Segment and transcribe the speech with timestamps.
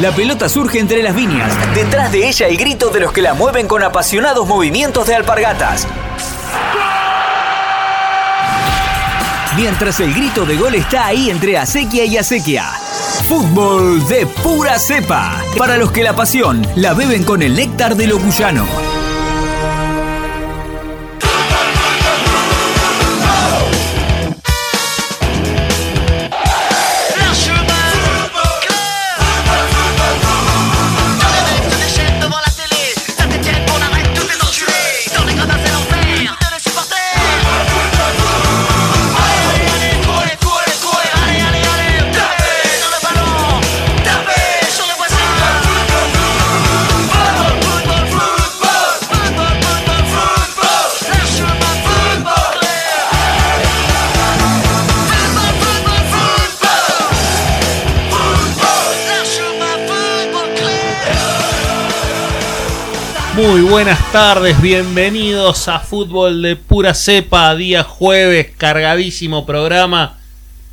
[0.00, 1.52] La pelota surge entre las viñas.
[1.74, 5.88] Detrás de ella el grito de los que la mueven con apasionados movimientos de alpargatas.
[9.56, 12.66] Mientras el grito de gol está ahí entre acequia y acequia.
[13.28, 15.42] Fútbol de pura cepa.
[15.56, 18.97] Para los que la pasión la beben con el néctar de lo cuyano.
[63.38, 70.18] Muy buenas tardes, bienvenidos a Fútbol de Pura Cepa, día jueves, cargadísimo programa.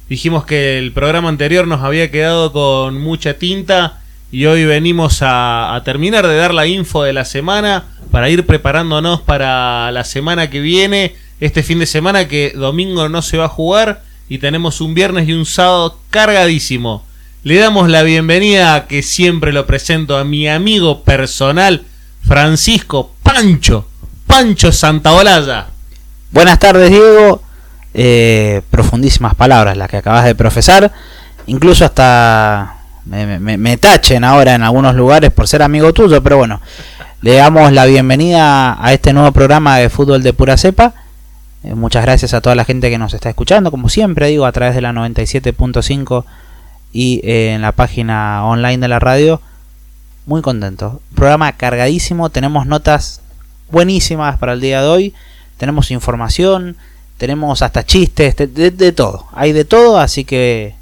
[0.09, 5.75] Dijimos que el programa anterior nos había quedado con mucha tinta y hoy venimos a,
[5.75, 10.49] a terminar de dar la info de la semana para ir preparándonos para la semana
[10.49, 14.81] que viene, este fin de semana que domingo no se va a jugar y tenemos
[14.81, 17.05] un viernes y un sábado cargadísimo.
[17.43, 21.85] Le damos la bienvenida, que siempre lo presento, a mi amigo personal,
[22.27, 23.87] Francisco Pancho,
[24.25, 25.67] Pancho Santaolalla.
[26.31, 27.41] Buenas tardes, Diego.
[27.93, 30.91] Eh, profundísimas palabras las que acabas de profesar.
[31.45, 36.59] Incluso hasta me, tachen ahora en algunos lugares por ser amigo tuyo, pero bueno,
[37.21, 40.93] le damos la bienvenida a este nuevo programa de fútbol de pura cepa.
[41.63, 44.51] Eh, muchas gracias a toda la gente que nos está escuchando, como siempre digo, a
[44.51, 46.25] través de la 97.5
[46.91, 49.41] y eh, en la página online de la radio.
[50.25, 51.01] Muy contento.
[51.13, 53.21] Programa cargadísimo, tenemos notas
[53.69, 55.13] buenísimas para el día de hoy.
[55.57, 56.75] Tenemos información,
[57.17, 59.27] tenemos hasta chistes, de, todo.
[59.33, 60.75] Hay de todo, así que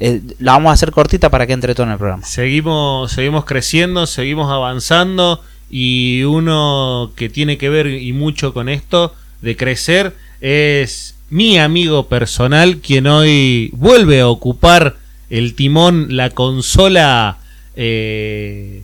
[0.00, 2.24] eh, la vamos a hacer cortita para que entre todo en el programa.
[2.24, 9.14] Seguimos, seguimos creciendo, seguimos avanzando y uno que tiene que ver y mucho con esto
[9.42, 14.96] de crecer es mi amigo personal quien hoy vuelve a ocupar
[15.30, 17.38] el timón, la consola
[17.76, 18.82] eh,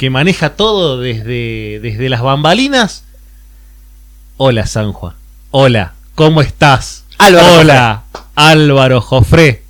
[0.00, 3.04] que maneja todo desde, desde las bambalinas.
[4.38, 5.14] Hola San Juan,
[5.50, 7.04] hola, ¿cómo estás?
[7.18, 9.62] Álvaro hola, Álvaro Jofré.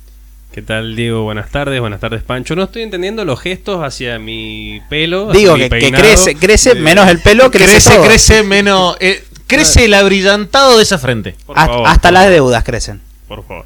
[0.53, 1.23] ¿Qué tal, Diego?
[1.23, 2.55] Buenas tardes, buenas tardes, Pancho.
[2.55, 5.33] No estoy entendiendo los gestos hacia mi pelo.
[5.33, 6.01] Digo hacia que, mi que peinado.
[6.05, 8.03] crece, crece Eh, menos el pelo, crece, crece, todo.
[8.05, 8.95] crece menos.
[9.01, 11.35] eh, crece el abrillantado de esa frente.
[11.45, 13.01] por Hasta- favor, hasta por las favor, deudas crecen.
[13.27, 13.65] Por favor.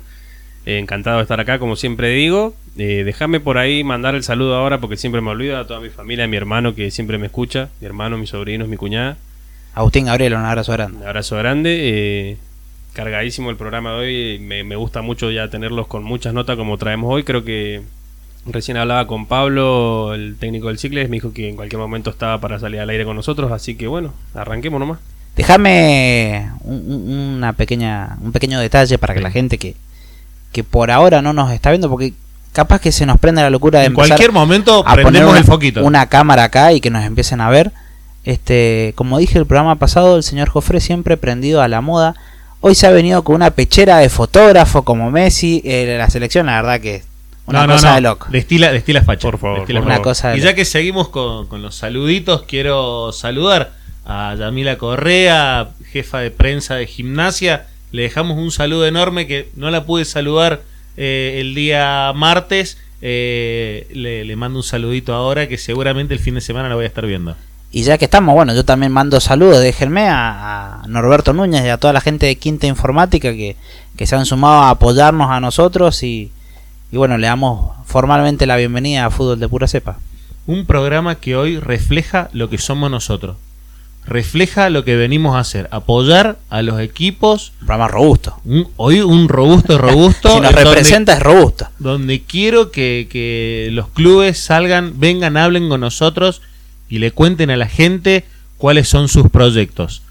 [0.65, 2.53] Eh, encantado de estar acá, como siempre digo.
[2.77, 5.89] Eh, déjame por ahí mandar el saludo ahora porque siempre me olvido a toda mi
[5.89, 9.17] familia, a mi hermano que siempre me escucha, mi hermano, mis sobrinos, mi cuñada.
[9.73, 10.97] Agustín Gabriel, un abrazo grande.
[11.01, 11.77] Un abrazo grande.
[11.81, 12.37] eh,
[12.93, 14.39] cargadísimo el programa de hoy.
[14.39, 17.23] Me, me gusta mucho ya tenerlos con muchas notas como traemos hoy.
[17.23, 17.81] Creo que
[18.45, 21.09] recién hablaba con Pablo, el técnico del Cicles.
[21.09, 23.51] Me dijo que en cualquier momento estaba para salir al aire con nosotros.
[23.51, 24.99] Así que bueno, arranquemos nomás.
[25.35, 29.75] Déjame un, un- una pequeña, un pequeño detalle para que la gente que,
[30.55, 32.13] que por ahora no nos está viendo, porque
[32.53, 35.31] capaz que se nos prende la locura de En empezar cualquier momento a poner prendemos
[35.31, 35.83] una, el foquito.
[35.83, 37.73] una cámara acá y que nos empiecen a ver.
[38.23, 42.15] Este, como dije el programa pasado, el señor Jofre siempre prendido a la moda.
[42.61, 45.61] Hoy se ha venido con una pechera de fotógrafo como Messi.
[45.65, 47.03] Eh, la selección, la verdad que
[47.45, 47.95] una No, cosa no.
[47.95, 48.27] de loco.
[48.31, 49.29] Destila, destila facha.
[49.29, 49.99] Por favor, Destila por facha.
[49.99, 53.73] Una cosa de Y ya que seguimos con, con los saluditos, quiero saludar
[54.05, 57.67] a Yamila Correa, jefa de prensa de gimnasia.
[57.95, 60.63] Le dejamos un saludo enorme que no la pude saludar
[60.97, 62.77] eh, el día martes.
[63.01, 66.83] Eh, le, le mando un saludito ahora que seguramente el fin de semana la voy
[66.83, 67.37] a estar viendo.
[67.71, 71.69] Y ya que estamos, bueno, yo también mando saludos, déjenme a, a Norberto Núñez y
[71.69, 73.55] a toda la gente de Quinta Informática que,
[73.95, 76.33] que se han sumado a apoyarnos a nosotros y,
[76.91, 79.99] y bueno, le damos formalmente la bienvenida a Fútbol de Pura Cepa.
[80.47, 83.37] Un programa que hoy refleja lo que somos nosotros.
[84.07, 85.67] Refleja lo que venimos a hacer.
[85.71, 87.51] Apoyar a los equipos.
[87.61, 88.39] Un programa robusto.
[88.45, 90.29] Un- hoy un robusto, robusto.
[90.29, 91.67] si nos donde- representa es robusto.
[91.79, 96.41] donde quiero que, que los clubes salgan, vengan, hablen con nosotros
[96.87, 98.25] y le cuenten a la gente
[98.57, 100.03] cuáles son sus proyectos.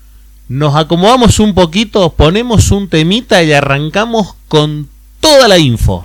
[0.49, 4.89] Nos acomodamos un poquito, ponemos un temita y arrancamos con
[5.21, 6.05] toda la info.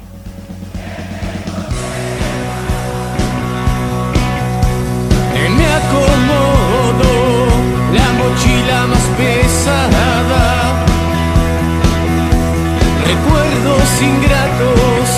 [14.02, 15.10] ingratos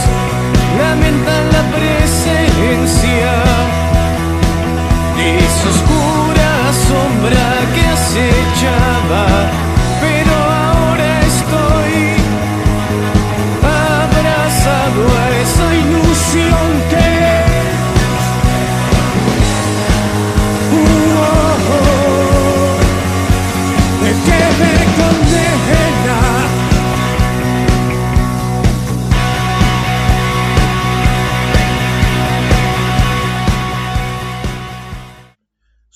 [0.80, 3.32] lamentan la presencia
[5.18, 6.50] de esa oscura
[6.88, 9.26] sombra que acechaba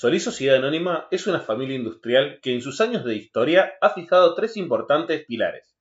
[0.06, 4.36] Solís Sociedad Anónima es una familia industrial que en sus años de historia ha fijado
[4.36, 5.76] tres importantes pilares.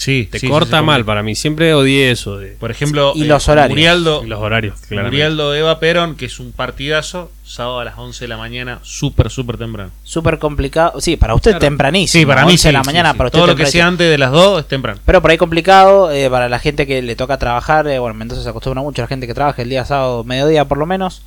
[0.01, 1.36] Sí, Te sí, corta sí, sí, mal para mí.
[1.36, 3.69] Siempre odié eso de Por ejemplo, Y eh, los horarios.
[3.69, 4.80] Murialdo, y los horarios.
[4.89, 9.30] Murialdo Eva Perón, que es un partidazo, sábado a las 11 de la mañana, súper,
[9.30, 9.92] súper temprano.
[10.03, 11.00] súper complicado.
[11.00, 11.59] Sí, para usted Claro.
[11.68, 12.19] tempranísimo.
[12.19, 13.18] Sí, para mí 11 sí, de la mañana, sí.
[13.19, 15.00] para usted Todo lo que sea antes de las 2 es temprano.
[15.06, 18.18] Pero por ahí complicado, eh, para la gente que le toca trabajar, eh, bueno, en
[18.18, 20.88] Mendoza se acostumbra mucho a la gente que trabaja el día sábado, mediodía por lo
[20.88, 21.21] menos,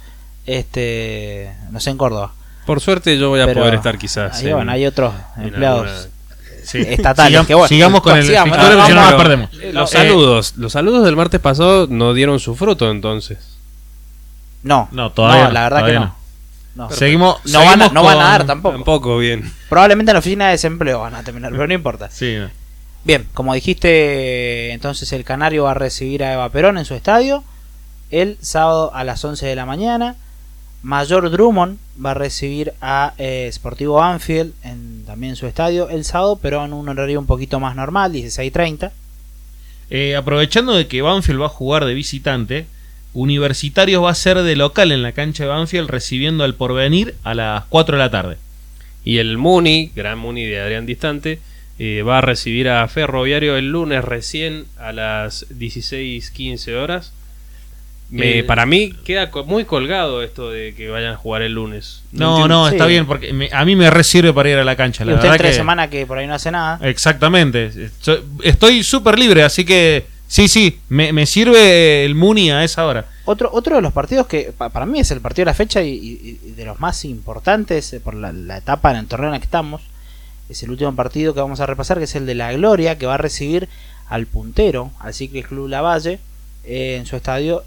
[0.47, 2.33] este, no sé en Córdoba.
[2.67, 4.41] Por suerte yo voy a Pero poder estar quizás.
[4.41, 6.09] Ahí, en- bueno, hay otros empleados
[6.67, 6.79] Sí.
[6.81, 7.41] estatales.
[7.41, 9.51] Sigam- que bueno, sigamos con el sigamos, fixture, no, si no vamos nos a- perdemos.
[9.61, 10.55] Eh, Los Eh, saludos.
[10.57, 13.39] Los saludos del martes pasado no dieron su fruto entonces.
[14.63, 16.17] No, No, todavía no, la verdad todavía que no.
[16.77, 16.91] No.
[16.91, 18.75] Seguimos, No van, a, seguimos no van a dar tampoco.
[18.77, 19.53] Tampoco bien.
[19.69, 22.11] Probablemente en la oficina de desempleo van a terminar, pero no importa.
[22.11, 22.49] Sí, no.
[23.05, 27.45] Bien, como dijiste, entonces el Canario va a recibir a Eva Perón en su estadio
[28.11, 30.17] el sábado a las 11 de la mañana.
[30.85, 36.05] Mayor Drummond va a recibir a eh, Sportivo Anfield en también en su estadio el
[36.05, 38.93] sábado, pero en un horario un poquito más normal, 16.30.
[39.89, 42.67] Eh, aprovechando de que Banfield va a jugar de visitante,
[43.15, 47.33] Universitarios va a ser de local en la cancha de Banfield recibiendo al porvenir a
[47.33, 48.37] las 4 de la tarde.
[49.05, 51.41] Y el Muni, gran Muni de Adrián Distante,
[51.79, 57.13] eh, va a recibir a Ferroviario el lunes recién a las 16.15 horas.
[58.15, 62.03] Me, Eh, para mí queda muy colgado esto de que vayan a jugar el lunes.
[62.13, 62.75] No, no, Sí.
[62.77, 65.03] está bien, porque me- a mí me re sirve para ir a la cancha.
[65.03, 66.79] Y La usted verdad entre que- semana que por ahí no hace nada.
[66.89, 67.73] Exactamente.
[68.45, 73.05] Estoy- súper libre, así que sí, sí, me, me sirve el Muni a esa hora.
[73.25, 75.83] Otro, otro de los partidos que pa- para mí es el partido de la fecha
[75.83, 79.29] y, y- y de los más importantes eh, por la, la etapa en el torneo
[79.31, 79.83] en la que estamos,
[80.49, 83.07] es el último partido que vamos a repasar, que es el de la Gloria, que
[83.07, 83.69] va a recibir
[84.09, 86.21] al puntero, al Ciclist Club Lavalle,
[86.65, 87.65] eh, en su estadio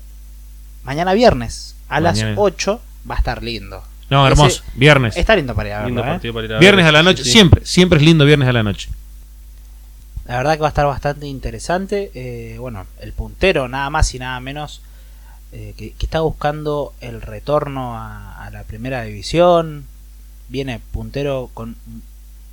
[0.87, 2.29] mañana viernes a Mañana.
[2.31, 2.81] las 8.
[3.09, 3.83] Va a estar lindo.
[4.09, 4.63] No, Ese- hermoso.
[4.73, 5.15] Viernes.
[5.17, 6.15] Está lindo para ir a Lindo verlo, ¿eh?
[6.15, 7.23] partido para ir a Viernes a la noche.
[7.23, 7.31] Sí, sí.
[7.33, 8.89] Siempre, siempre es lindo viernes a la noche.
[10.25, 12.11] La verdad que va a estar bastante interesante.
[12.13, 14.81] Eh, bueno, el puntero, nada más y nada menos,
[15.53, 19.85] eh, que, que está buscando el retorno a, a la primera división.
[20.49, 21.75] Viene puntero con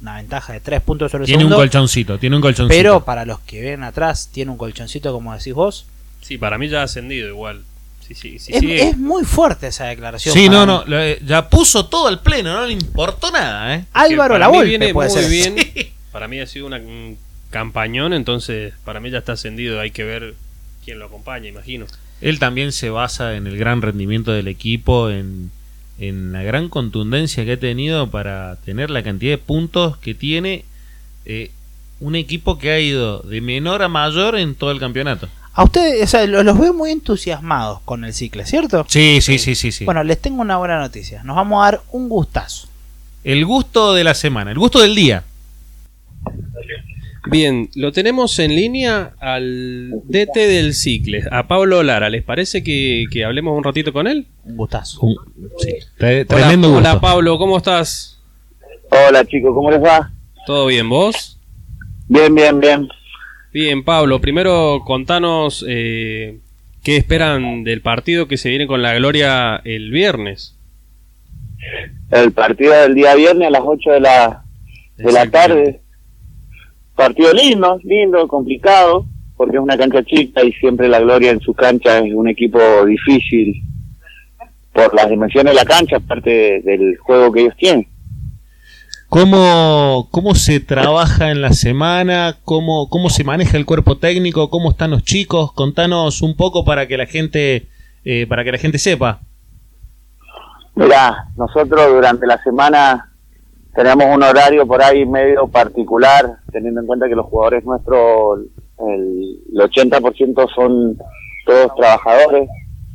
[0.01, 1.57] una ventaja de 3 puntos sobre el Tiene un segundo.
[1.63, 2.77] colchoncito, tiene un colchoncito.
[2.77, 5.87] pero para los que ven atrás, tiene un colchoncito, como decís vos.
[6.21, 7.65] Sí, para mí ya ha ascendido igual.
[8.07, 10.35] Sí, sí, sí, es, muy fuerte esa declaración.
[10.35, 10.67] Sí, no, mí.
[10.67, 13.85] no, lo- ya puso todo al pleno, no le importó nada, ¿eh?
[13.95, 15.31] Álvaro La viene puede muy ser.
[15.31, 15.89] bien.
[16.13, 17.17] Para mí ha sido una, un
[17.51, 19.81] campañón, entonces para mí ya está ascendido.
[19.81, 20.35] Hay que ver
[20.85, 21.87] quién lo acompaña, imagino.
[22.21, 25.51] Él también se basa en el gran rendimiento del equipo, en,
[25.99, 30.65] en la gran contundencia que ha tenido para tener la cantidad de puntos que tiene
[31.25, 31.51] eh,
[32.01, 35.29] un equipo que ha ido de menor a mayor en todo el campeonato.
[35.57, 38.85] A ustedes, o sea, lo- los veo muy entusiasmados con el ciclo, ¿cierto?
[38.89, 39.85] Sí, sí, sí, sí, sí.
[39.85, 41.23] Bueno, les tengo una buena noticia.
[41.23, 42.69] Nos vamos a dar un gustazo.
[43.23, 45.23] El gusto de la semana, el gusto del día.
[47.31, 52.11] Bien, lo tenemos en línea al DT del Cicles, a Pablo Lara.
[52.11, 54.27] ¿Les parece que, que hablemos un ratito con él?
[54.45, 55.01] Un gustazo.
[55.01, 55.17] Un-
[55.59, 56.91] sí, tre- tremendo hola, gusto.
[56.91, 58.19] hola, Pablo, ¿cómo estás?
[58.91, 60.11] Hola chicos, ¿cómo les va?
[60.47, 61.39] ¿Todo bien, vos?
[62.09, 62.89] Bien, bien, bien.
[63.55, 66.41] Bien, Pablo, primero contanos eh,
[66.83, 70.59] qué esperan del partido que se viene con la Gloria el viernes.
[72.11, 74.43] El partido del día viernes a las 8 de la,
[74.97, 75.83] de la tarde.
[76.97, 79.07] Partido lindo, lindo, complicado,
[79.37, 82.59] porque es una cancha chica y siempre la Gloria en su cancha es un equipo
[82.85, 83.63] difícil
[84.73, 87.87] por las dimensiones de la cancha, aparte del juego que ellos tienen.
[89.15, 92.39] ¿Cómo, ¿Cómo se trabaja en la semana?
[92.45, 94.51] ¿Cómo, ¿Cómo se maneja el cuerpo técnico?
[94.51, 95.53] ¿Cómo están los chicos?
[95.53, 97.69] Contanos un poco para que la gente,
[98.05, 99.21] eh, para que la gente sepa.
[100.75, 103.13] Mirá, nosotros durante la semana
[103.77, 108.41] tenemos un horario por ahí medio particular, teniendo en cuenta que los jugadores nuestros,
[108.81, 110.99] el, el 80% son
[111.47, 112.49] todos trabajadores,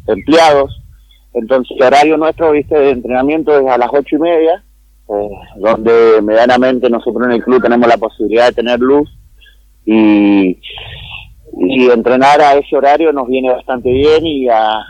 [0.06, 0.84] empleados.
[1.34, 4.66] Entonces el horario nuestro, viste, de entrenamiento es a las ocho y media,
[5.10, 9.10] eh, donde medianamente nosotros en el club tenemos la posibilidad de tener luz
[9.86, 10.60] y,
[11.58, 14.86] y entrenar a ese horario nos viene bastante bien y a,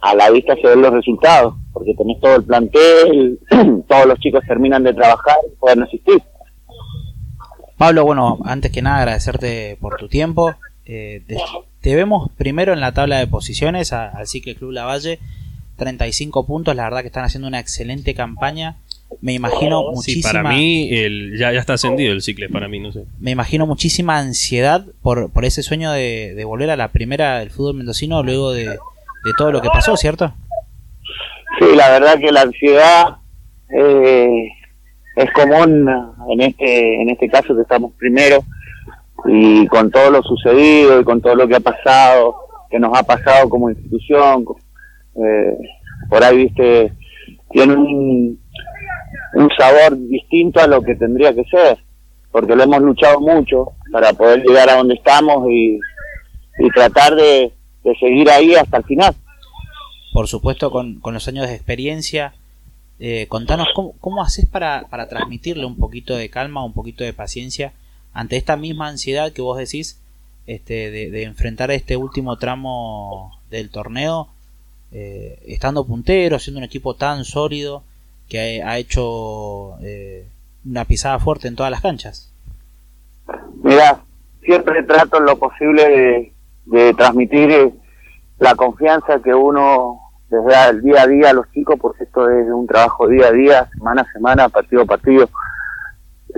[0.00, 3.38] a la vista se ven los resultados, porque tenés todo el plantel,
[3.88, 6.22] todos los chicos terminan de trabajar y pueden asistir.
[7.76, 10.54] Pablo, bueno, antes que nada agradecerte por tu tiempo.
[10.84, 11.22] Eh,
[11.80, 15.18] te, vemos primero en la tabla de posiciones al Cicle Club Lavalle,
[15.76, 18.76] 35 puntos, la verdad que están haciendo una excelente campaña.
[19.20, 22.78] Me imagino Sí, muchísima, para mí el, ya, ya está ascendido el Cicles, para mí,
[22.78, 23.04] no sé.
[23.18, 27.50] me imagino muchísima ansiedad por, por ese sueño de, de volver a la primera del
[27.50, 30.32] fútbol mendocino luego de, de todo lo que pasó, ¿cierto?
[31.58, 33.16] Sí, la verdad que la ansiedad
[33.76, 34.48] eh,
[35.16, 35.88] es común
[36.30, 38.44] en este en este caso que estamos primero
[39.26, 42.36] y con todo lo sucedido y con todo lo que ha pasado,
[42.70, 44.44] que nos ha pasado como institución,
[45.16, 45.56] eh,
[46.08, 46.92] por ahí viste
[47.50, 48.38] tiene un,
[49.34, 51.78] un sabor distinto a lo que tendría que ser,
[52.30, 55.78] porque lo hemos luchado mucho para poder llegar a donde estamos y,
[56.58, 57.52] y tratar de,
[57.84, 59.14] de seguir ahí hasta el final.
[60.12, 62.34] por supuesto con, con los años de experiencia.
[63.00, 67.12] Eh, contanos cómo, cómo haces para, para transmitirle un poquito de calma, un poquito de
[67.12, 67.72] paciencia
[68.12, 70.00] ante esta misma ansiedad que vos decís
[70.48, 74.28] este, de, enfrentar este último tramo del torneo,
[74.90, 77.84] eh, estando puntero, siendo un equipo tan sólido
[78.28, 80.26] que ha, hecho eh,
[80.64, 82.32] una pisada fuerte en todas las canchas.
[83.62, 84.00] Mira,
[84.42, 86.32] siempre trato lo posible de,
[86.66, 87.72] de transmitir eh,
[88.38, 92.28] la confianza que uno les da el día a día a los chicos, porque esto
[92.28, 95.28] es un trabajo día a día, semana a semana, partido a partido,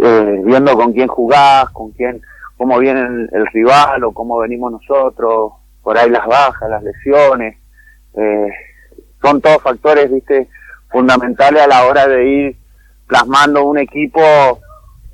[0.02, 2.23] eh, viendo con quién jugás, con quién,
[2.56, 7.56] cómo viene el, el rival o cómo venimos nosotros, por ahí las bajas, las lesiones,
[8.14, 8.49] eh,
[9.20, 10.49] son todos factores, viste,
[10.90, 12.56] fundamentales a la hora de ir
[13.06, 14.20] plasmando un equipo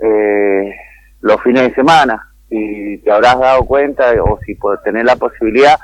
[0.02, 0.75] eh,
[1.21, 2.30] los fines de semana.
[2.49, 5.78] Si te habrás dado cuenta o si por tener la posibilidad,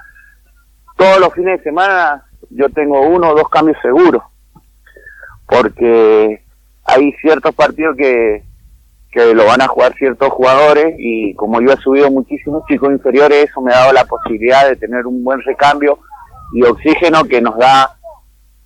[0.96, 4.22] todos los fines de semana yo tengo uno o dos cambios seguros,
[5.46, 6.42] porque
[6.84, 8.42] hay ciertos partidos que,
[9.10, 13.50] que lo van a jugar ciertos jugadores y como yo he subido muchísimos chicos inferiores,
[13.50, 15.98] eso me ha dado la posibilidad de tener un buen recambio
[16.52, 17.96] y oxígeno que nos da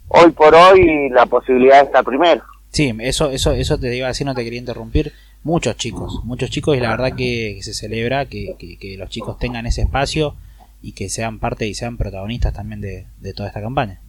[0.09, 2.43] hoy por hoy la posibilidad estar primero.
[2.71, 5.13] Sí, eso, eso, eso te iba a decir, no te quería interrumpir.
[5.43, 9.09] Muchos chicos, muchos chicos y la verdad que, que se celebra que, que- que los
[9.09, 10.35] chicos tengan ese espacio
[10.83, 14.01] y que sean parte y sean protagonistas también de, de toda esta campaña.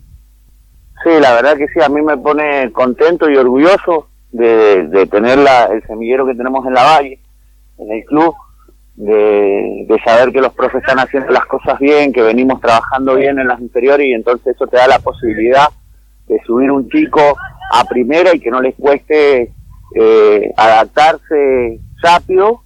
[1.03, 5.37] Sí, la verdad que sí, a mí me pone contento y orgulloso de, de tener
[5.37, 7.19] la, el semillero que tenemos en la Valle,
[7.77, 8.33] en el club,
[8.95, 13.37] de, de saber que los profes están haciendo las cosas bien, que venimos trabajando bien
[13.37, 15.67] en las inferiores y entonces eso te da la posibilidad
[16.27, 17.21] de subir un chico
[17.71, 19.53] a primera y que no les cueste
[19.95, 22.61] eh, adaptarse rápido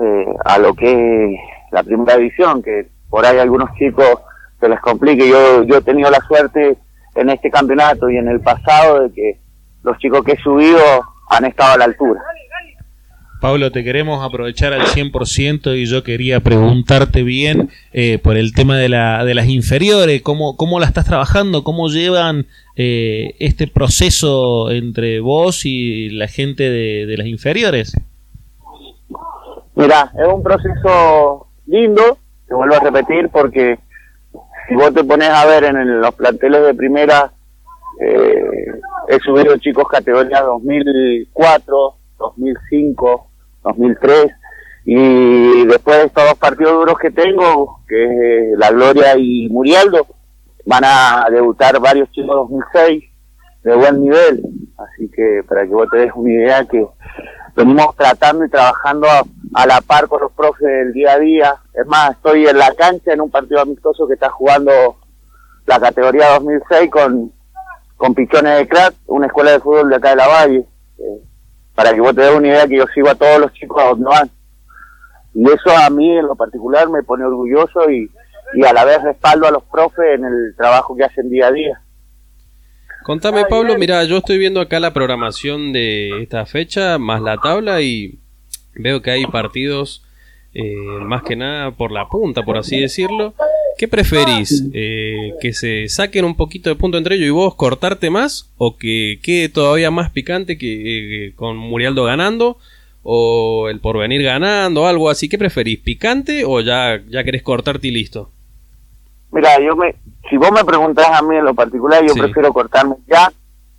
[0.00, 1.40] eh, a lo que es
[1.70, 4.20] la primera división, que por ahí algunos chicos
[4.60, 5.28] se les complique.
[5.28, 6.78] Yo, yo he tenido la suerte
[7.14, 9.38] en este campeonato y en el pasado de que
[9.82, 10.80] los chicos que he subido
[11.30, 12.20] han estado a la altura.
[13.40, 18.76] Pablo, te queremos aprovechar al 100% y yo quería preguntarte bien eh, por el tema
[18.76, 22.46] de, la, de las inferiores, cómo, cómo la estás trabajando, cómo llevan
[22.80, 27.92] eh, este proceso entre vos y la gente de, las inferiores.
[29.74, 33.80] Mira, es un proceso lindo, te vuelvo a repetir, porque
[34.68, 37.32] si vos te pones a ver en los planteles de primera,
[38.00, 38.44] eh,
[39.08, 43.30] he subido chicos categoría 2004, 2005,
[43.64, 44.26] 2003,
[44.84, 49.48] y después de estos dos partidos duros que tengo, que es eh, La Gloria y
[49.48, 50.06] Murialdo,
[50.68, 53.04] van a debutar varios chicos 2006
[53.62, 54.42] de buen nivel,
[54.76, 56.86] así que para que vos te des una idea que
[57.56, 59.06] venimos tratando y trabajando
[59.54, 61.54] a, la par con los profes del día a día.
[61.72, 64.70] Es más, estoy en la cancha en un partido amistoso que está jugando
[65.66, 67.32] la categoría 2006 con,
[67.96, 70.66] con Pichones de Crack, una escuela de fútbol de acá de la Valle.
[70.98, 71.22] Eh,
[71.74, 73.88] para que vos te des una idea que yo sigo a todos los chicos a
[73.88, 74.30] donde van.
[75.32, 78.10] Y eso a mí en lo particular me pone orgulloso y,
[78.54, 81.52] y a la vez respaldo a los profes en el trabajo que hacen día a
[81.52, 81.80] día.
[83.02, 87.80] Contame, Pablo, mira, yo estoy viendo acá la programación de esta fecha, más la tabla,
[87.80, 88.18] y
[88.74, 90.04] veo que hay partidos
[90.52, 93.34] eh, más que nada por la punta, por así decirlo.
[93.78, 94.64] ¿Qué preferís?
[94.74, 98.50] Eh, ¿Que se saquen un poquito de punto entre ellos y vos cortarte más?
[98.56, 102.58] ¿O que quede todavía más picante que eh, con Murialdo ganando?
[103.04, 104.86] ¿O el porvenir ganando?
[104.86, 105.28] Algo así.
[105.28, 105.78] ¿Qué preferís?
[105.78, 108.32] ¿Picante o ya, ya querés cortarte y listo?
[109.30, 109.94] Mira, yo me,
[110.30, 112.20] si vos me preguntás a mí en lo particular, yo Sí.
[112.20, 113.30] prefiero cortarme ya.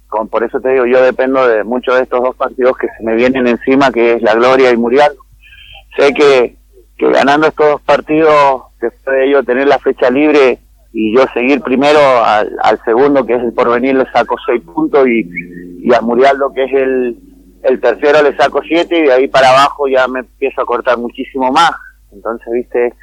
[0.07, 3.03] Con, por eso te digo, yo dependo de muchos de estos dos partidos que se
[3.03, 5.11] me vienen encima, que es la Gloria y Murial.
[5.97, 6.55] Sé que,
[6.97, 10.57] que ganando estos dos partidos, después de ello tener la fecha libre
[10.91, 15.07] y yo seguir primero al, al segundo, que es el porvenir, le saco seis puntos
[15.07, 15.29] y,
[15.83, 17.19] y a Murialdo, que es el,
[17.63, 20.97] el tercero, le saco siete y de ahí para abajo ya me empiezo a cortar
[20.97, 21.71] muchísimo más.
[22.11, 22.95] Entonces, viste,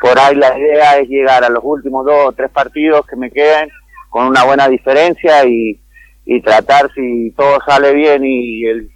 [0.00, 3.30] por ahí la idea es llegar a los últimos dos o tres partidos que me
[3.30, 3.70] queden
[4.10, 5.80] con una buena diferencia y,
[6.24, 8.90] y tratar si todo sale bien y el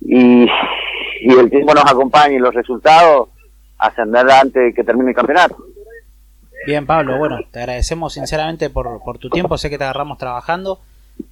[0.00, 0.46] y,
[1.22, 3.28] el tiempo nos acompaña y los resultados
[3.78, 5.56] ascender antes de que termine el campeonato.
[6.66, 9.58] Bien, Pablo, bueno, te agradecemos sinceramente por, por tu tiempo.
[9.58, 10.80] Sé que te agarramos trabajando.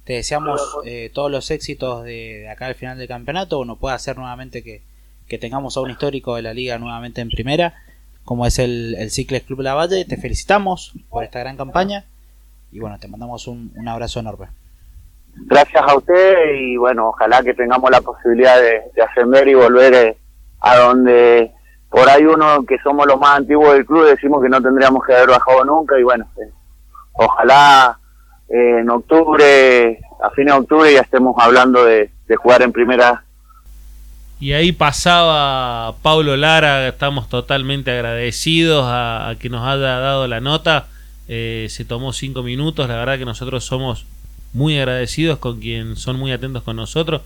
[0.03, 3.57] Te deseamos eh, todos los éxitos de, acá al final del campeonato.
[3.57, 4.81] Bueno, puede hacer nuevamente que,
[5.27, 7.75] que tengamos a un histórico de la liga nuevamente en primera,
[8.25, 10.03] como es el, el Cicles Club Lavalle.
[10.05, 12.05] Te felicitamos por esta gran campaña
[12.71, 14.47] y bueno, te mandamos un, un abrazo enorme.
[15.35, 19.93] Gracias a usted y bueno, ojalá que tengamos la posibilidad de, de ascender y volver
[19.93, 20.17] eh,
[20.61, 21.51] a donde
[21.89, 25.13] por ahí uno que somos los más antiguos del club decimos que no tendríamos que
[25.13, 26.49] haber bajado nunca y bueno, eh,
[27.13, 27.99] ojalá
[28.49, 33.24] eh, en octubre, a fines de octubre ya estemos hablando de, de jugar en primera
[34.39, 40.41] Y ahí pasaba Paulo Lara, estamos totalmente agradecidos a, a que nos haya dado la
[40.41, 40.87] nota.
[41.27, 44.05] Eh, se tomó cinco minutos, la verdad que nosotros somos
[44.53, 47.21] muy agradecidos con quien son muy atentos con nosotros.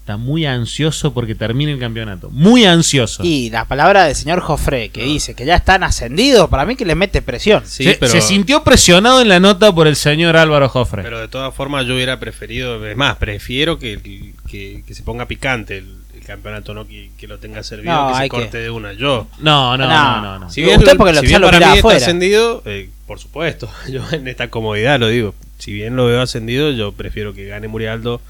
[0.00, 2.28] Está muy ansioso porque termine el campeonato.
[2.30, 3.22] Muy ansioso.
[3.24, 6.84] Y la palabra del señor Jofre, que dice que ya están ascendidos, para mí que
[6.84, 7.62] le mete presión.
[7.64, 11.04] Sí, se, pero, se sintió presionado en la nota por el señor Álvaro Jofre.
[11.04, 15.26] pero de todas formas yo hubiera preferido, es más, prefiero que, que, que se ponga
[15.26, 18.70] picante el campeonato, no que, que lo tenga servido, No, que se que- corte de
[18.70, 18.92] una.
[18.92, 19.88] Yo, no, no, No.
[19.88, 20.50] no, no, no.
[20.50, 21.96] Si Usted bien, porque lo- si bien lo para mí afuera.
[21.98, 25.34] está ascendido, eh, por supuesto, yo en esta comodidad lo digo.
[25.58, 28.20] Si bien lo veo ascendido, yo prefiero que gane Murialdo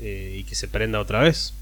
[0.00, 1.52] eh, y que se prenda otra vez.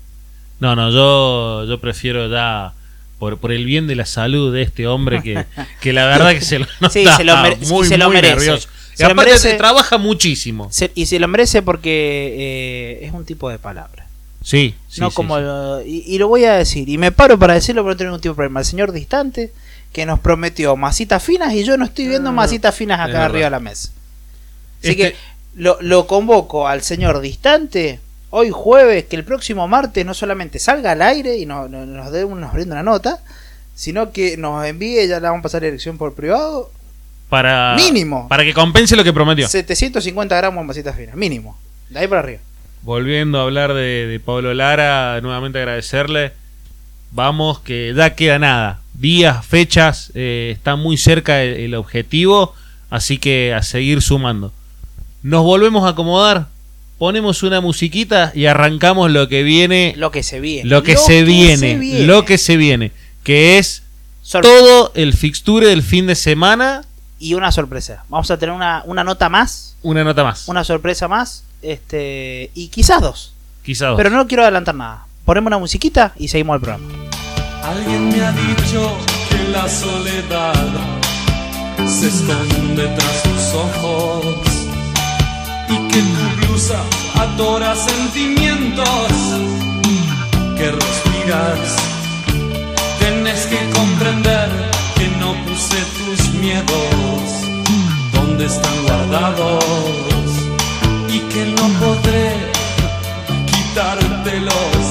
[0.60, 2.72] No, no, yo, yo prefiero ya,
[3.18, 5.44] por, por el bien de la salud de este hombre, que,
[5.80, 8.14] que la verdad que se lo nota Sí, se lo muy, y se lo muy
[8.16, 8.34] merece.
[8.36, 8.68] nervioso.
[8.92, 9.50] Y Se lo aparte merece.
[9.52, 10.68] se trabaja muchísimo.
[10.70, 14.01] Se- y se lo merece porque eh, es un tipo de palabra.
[14.42, 15.42] Sí, sí, no sí, como sí.
[15.44, 18.08] lo- y, y lo voy a decir, y me paro para decirlo, pero no tengo
[18.10, 18.60] ningún tipo de problema.
[18.60, 19.52] El señor distante
[19.92, 23.24] que nos prometió masitas finas y yo no estoy viendo masitas finas acá verdad.
[23.26, 23.90] arriba de la mesa.
[24.80, 25.16] Así Este- que
[25.54, 28.00] lo, lo convoco al señor distante
[28.30, 32.10] hoy jueves, que el próximo martes no solamente salga al aire y no- no- nos,
[32.10, 33.20] dé un- nos brinde una nota,
[33.74, 36.70] sino que nos envíe, ya le vamos a pasar la dirección por privado,
[37.28, 38.28] Para, Mínimo.
[38.28, 39.48] Para que compense lo que prometió.
[39.48, 41.56] 750 gramos de masitas finas, mínimo.
[41.88, 42.40] De ahí para arriba.
[42.82, 46.32] Volviendo a hablar de, de Pablo Lara, nuevamente agradecerle.
[47.12, 48.80] Vamos, que ya queda nada.
[48.94, 52.54] Días, fechas, eh, está muy cerca el, el objetivo,
[52.90, 54.52] así que a seguir sumando.
[55.22, 56.48] Nos volvemos a acomodar,
[56.98, 60.68] ponemos una musiquita y arrancamos lo que viene, Lo que se viene.
[60.68, 62.92] lo que, se, viene, lo que se viene,
[63.22, 63.82] que es
[64.30, 66.84] todo el fixture del fin de semana,
[67.18, 68.04] y una sorpresa.
[68.08, 72.68] Vamos a tener una, una nota más, una nota más, una sorpresa más, este y
[72.68, 73.34] quizás dos.
[73.62, 73.96] quizá dos.
[73.96, 75.06] Pero no quiero adelantar nada.
[75.24, 76.84] Ponemos una musiquita y seguimos el programa.
[77.62, 78.96] Alguien me ha dicho
[79.30, 80.54] que la soledad
[81.86, 84.24] se esconde tras tus ojos
[85.68, 86.80] y que tu blusa
[87.14, 89.12] adora sentimientos
[90.56, 91.76] que respiras.
[92.98, 94.48] Tienes que comprender
[94.96, 97.22] que no puse tus miedos
[98.12, 100.11] donde están guardados
[101.32, 102.34] que no podré
[103.46, 104.81] quitártelos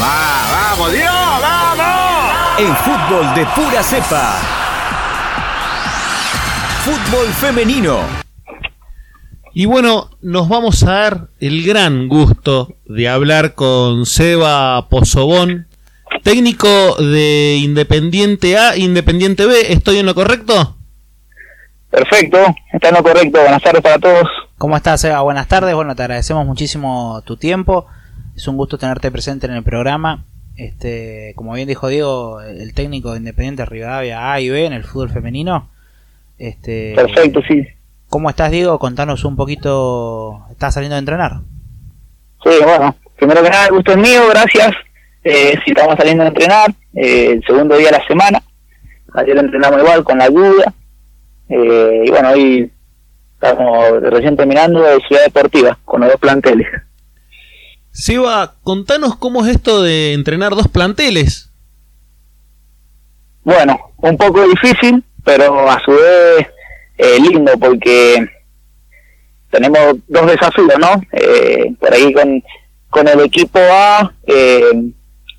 [0.00, 1.12] ¡Vamos, Dios!
[1.40, 2.58] ¡Vamos!
[2.58, 4.34] En fútbol de pura cepa.
[6.84, 8.21] Fútbol femenino.
[9.54, 15.66] Y bueno, nos vamos a dar el gran gusto de hablar con Seba Pozobón,
[16.22, 19.72] técnico de Independiente A, Independiente B.
[19.72, 20.76] ¿Estoy en lo correcto?
[21.90, 22.38] Perfecto,
[22.72, 23.42] está en lo correcto.
[23.42, 24.26] Buenas tardes para todos.
[24.56, 25.20] ¿Cómo estás, Eva?
[25.20, 25.74] Buenas tardes.
[25.74, 27.86] Bueno, te agradecemos muchísimo tu tiempo.
[28.34, 30.24] Es un gusto tenerte presente en el programa.
[30.56, 34.84] Este, como bien dijo Diego, el técnico de Independiente Rivadavia A y B en el
[34.84, 35.68] fútbol femenino.
[36.38, 37.66] Este, Perfecto, sí.
[38.12, 38.78] ¿Cómo estás, Diego?
[38.78, 40.44] Contanos un poquito.
[40.50, 41.40] ¿Estás saliendo de entrenar?
[42.44, 44.70] Sí, bueno, primero que nada, el gusto es mío, gracias.
[45.24, 48.42] Eh, sí, estamos saliendo a entrenar, eh, el segundo día de la semana.
[49.14, 50.74] Ayer entrenamos igual con la ayuda.
[51.48, 52.70] Eh, y bueno, hoy
[53.32, 56.66] estamos recién terminando de Ciudad Deportiva con los dos planteles.
[57.92, 61.50] Seba, contanos cómo es esto de entrenar dos planteles.
[63.42, 66.46] Bueno, un poco difícil, pero a su vez
[67.02, 68.24] eh, lindo porque
[69.50, 71.02] tenemos dos desafíos, ¿no?
[71.12, 72.42] Eh, por ahí con,
[72.88, 74.70] con el equipo A, eh,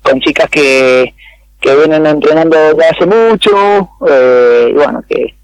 [0.02, 1.14] con chicas que,
[1.60, 5.34] que vienen entrenando desde hace mucho, eh, y bueno, que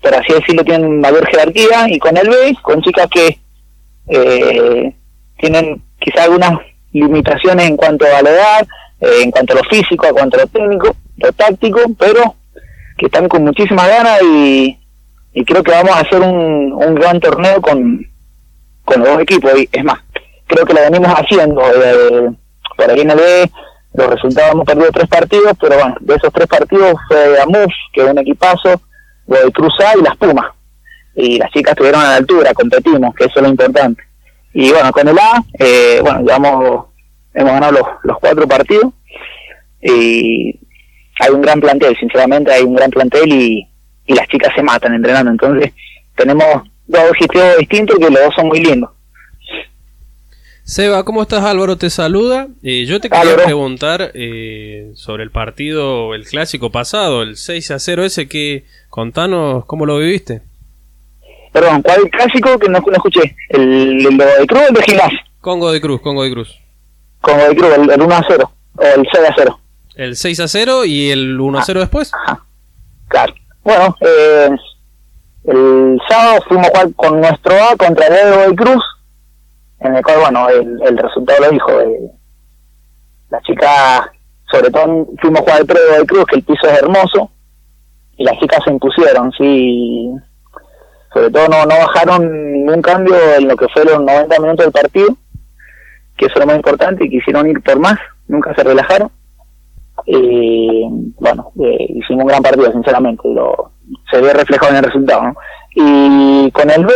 [0.00, 3.38] por así decirlo tienen mayor jerarquía, y con el B, con chicas que
[4.08, 4.94] eh,
[5.38, 6.52] tienen quizá algunas
[6.92, 8.66] limitaciones en cuanto a la edad,
[9.00, 12.34] eh, en cuanto a lo físico, en cuanto a lo técnico, lo táctico, pero
[12.96, 14.78] que están con muchísimas ganas y,
[15.38, 18.04] y creo que vamos a hacer un, un gran torneo con,
[18.84, 19.52] con los dos equipos.
[19.56, 20.00] Y es más,
[20.48, 21.62] creo que lo venimos haciendo.
[21.62, 22.30] Eh,
[22.76, 23.50] por el B,
[23.94, 28.00] los resultados hemos perdido tres partidos, pero bueno, de esos tres partidos fue Amus, que
[28.00, 28.82] es un equipazo,
[29.28, 30.46] lo de Cruz A y las Pumas.
[31.14, 34.02] Y las chicas estuvieron a la altura, competimos, que eso es lo importante.
[34.54, 36.86] Y bueno, con el A, eh, bueno, llevamos,
[37.32, 38.92] hemos ganado los, los cuatro partidos
[39.80, 40.58] y
[41.20, 43.67] hay un gran plantel, sinceramente hay un gran plantel y,
[44.08, 45.30] y las chicas se matan entrenando.
[45.30, 45.72] Entonces
[46.16, 48.90] tenemos dos objetivos distintos que los dos son muy lindos.
[50.64, 51.44] Seba, ¿cómo estás?
[51.44, 52.48] Álvaro te saluda.
[52.62, 57.78] Eh, yo te quería preguntar eh, sobre el partido, el clásico pasado, el 6 a
[57.78, 60.42] 0 ese que contanos cómo lo viviste.
[61.52, 63.34] Perdón, ¿cuál clásico que no, no escuché?
[63.48, 65.24] ¿El, el de Cruz o el de Gimnasia?
[65.40, 66.58] Congo de Cruz, Congo de Cruz.
[67.22, 69.60] Con el Cruz, el, el 1 a 0 o el 6 a 0.
[69.96, 72.12] El 6 a 0 y el 1 a 0 después.
[72.12, 72.44] Ajá.
[73.08, 73.34] Claro.
[73.68, 74.48] Bueno, eh,
[75.44, 78.82] el sábado fuimos a jugar con nuestro A contra el Edo del Cruz,
[79.80, 81.78] en el cual, bueno, el, el resultado lo dijo.
[81.82, 82.10] Eh,
[83.28, 84.06] las chicas,
[84.50, 87.30] sobre todo fuimos a jugar al Predio del Cruz, que el piso es hermoso,
[88.16, 90.14] y las chicas se impusieron, sí.
[91.12, 94.72] Sobre todo no, no bajaron ningún cambio en lo que fue los 90 minutos del
[94.72, 95.08] partido,
[96.16, 99.10] que eso es lo más importante, y quisieron ir por más, nunca se relajaron.
[100.10, 100.84] Y
[101.20, 103.72] bueno, eh, hicimos un gran partido, sinceramente, lo,
[104.10, 105.34] se ve reflejado en el resultado.
[105.74, 106.92] Y con el B,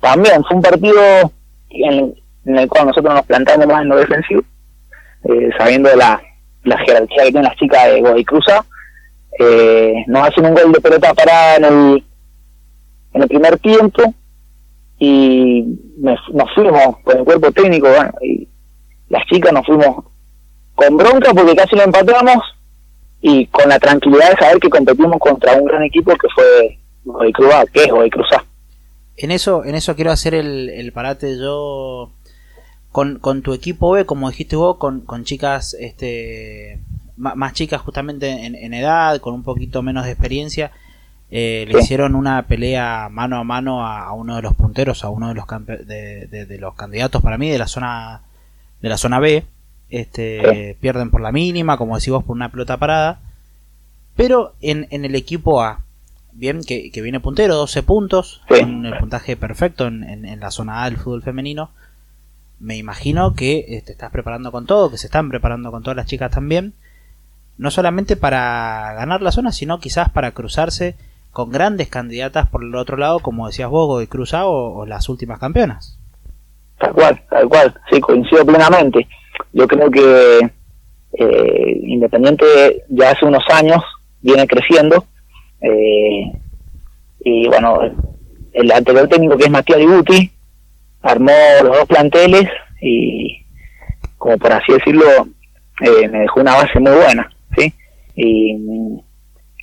[0.00, 1.00] también fue un partido
[1.70, 4.42] en, en el cual nosotros nos plantamos más en lo defensivo,
[5.24, 6.20] eh, sabiendo la,
[6.64, 8.64] la jerarquía que tienen las chicas de Guadicruza.
[9.38, 12.04] Eh, nos hacen un gol de pelota parada en el,
[13.14, 14.02] en el primer tiempo
[14.98, 15.64] y
[15.96, 18.46] nos fuimos con el cuerpo técnico, bueno, y
[19.08, 20.11] las chicas nos fuimos
[20.86, 22.38] con bronca porque casi lo empatamos
[23.20, 27.54] y con la tranquilidad de saber que competimos contra un gran equipo que fue Guadicruz
[27.54, 28.44] A, que es Guadicruz A.
[29.16, 32.10] En eso, en eso quiero hacer el, el parate yo
[32.90, 36.80] con, con tu equipo B, como dijiste vos, con, con chicas este
[37.16, 40.72] ma- más chicas justamente en, en edad, con un poquito menos de experiencia,
[41.30, 45.08] eh, le hicieron una pelea mano a mano a, a uno de los punteros, a
[45.10, 48.22] uno de los campe- de, de- de los candidatos para mí de la zona
[48.80, 49.44] de la zona B.
[49.92, 53.20] Este pierden por la mínima, como decís vos, por una pelota parada.
[54.16, 55.80] Pero en, en el equipo A,
[56.32, 58.60] bien, que, que viene puntero, 12 puntos, Sí.
[58.60, 61.70] con el puntaje perfecto en, en- en la zona A del fútbol femenino.
[62.58, 66.06] Me imagino que te estás preparando con todo, que se están preparando con todas las
[66.06, 66.72] chicas también.
[67.58, 70.94] No solamente para ganar la zona, sino quizás para cruzarse
[71.32, 74.86] con grandes candidatas por el otro lado, como decías vos, de Cruz A o, o
[74.86, 75.98] las últimas campeonas.
[76.78, 79.06] Tal cual, tal cual, sí, coincido plenamente.
[79.52, 80.50] Yo creo que
[81.12, 82.44] eh, Independiente
[82.88, 83.82] ya hace unos años
[84.20, 85.04] viene creciendo
[85.60, 86.32] eh,
[87.20, 87.80] y bueno,
[88.52, 90.30] el anterior técnico que es Matías Diguti
[91.02, 92.48] armó los dos planteles
[92.80, 93.42] y
[94.22, 95.04] como por así decirlo,
[95.80, 97.72] eh, me dejó una base muy buena, ¿sí?
[98.14, 98.56] Y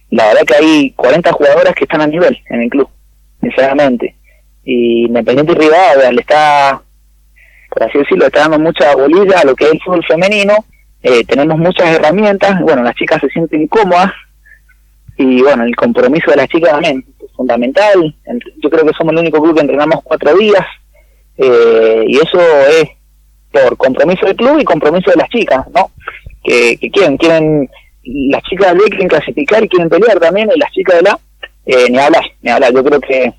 [0.09, 2.89] la verdad que hay 40 jugadoras que están a nivel en el club,
[3.41, 4.15] sinceramente.
[4.65, 6.81] Y Independiente Rivadavia le está,
[7.69, 10.53] por así decirlo, está dando mucha bolilla a lo que es el fútbol femenino.
[11.01, 14.11] Eh, tenemos muchas herramientas, bueno, las chicas se sienten cómodas
[15.17, 18.15] y bueno, el compromiso de las chicas también es fundamental.
[18.25, 20.65] Ent- Yo creo que somos el único club que entrenamos cuatro días
[21.37, 22.89] eh, y eso es
[23.51, 25.89] por compromiso del club y compromiso de las chicas, ¿no?
[26.43, 27.69] Que, que quieren, quieren,
[28.03, 31.19] las chicas del B quieren clasificar y quieren pelear también, y las chicas del A,
[31.65, 32.73] eh, ni hablar, ni hablar.
[32.73, 33.33] Yo creo que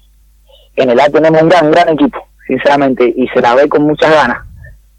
[0.76, 4.10] en el A tenemos un gran, gran equipo, sinceramente, y se la ve con muchas
[4.10, 4.38] ganas.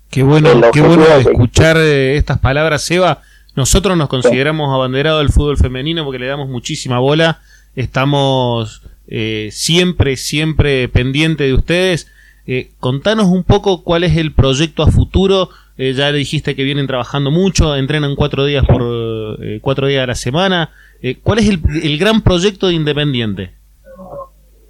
[0.09, 3.21] Qué bueno, qué bueno escuchar eh, estas palabras, Seba.
[3.55, 7.39] Nosotros nos consideramos abanderados del fútbol femenino porque le damos muchísima bola.
[7.75, 12.07] Estamos eh, siempre, siempre pendiente de ustedes.
[12.47, 15.49] Eh, contanos un poco cuál es el proyecto a futuro.
[15.77, 20.03] Eh, ya le dijiste que vienen trabajando mucho, entrenan cuatro días por eh, cuatro días
[20.03, 20.69] a la semana.
[21.01, 23.51] Eh, ¿Cuál es el, el gran proyecto de Independiente?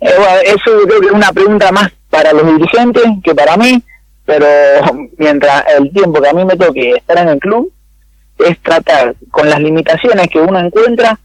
[0.01, 0.09] Eh,
[0.45, 3.81] eso creo que es una pregunta más para los dirigentes que para mí,
[4.25, 4.45] pero
[5.17, 7.71] mientras el tiempo que a mí me toque estar en el club
[8.39, 11.19] es tratar con las limitaciones que uno encuentra,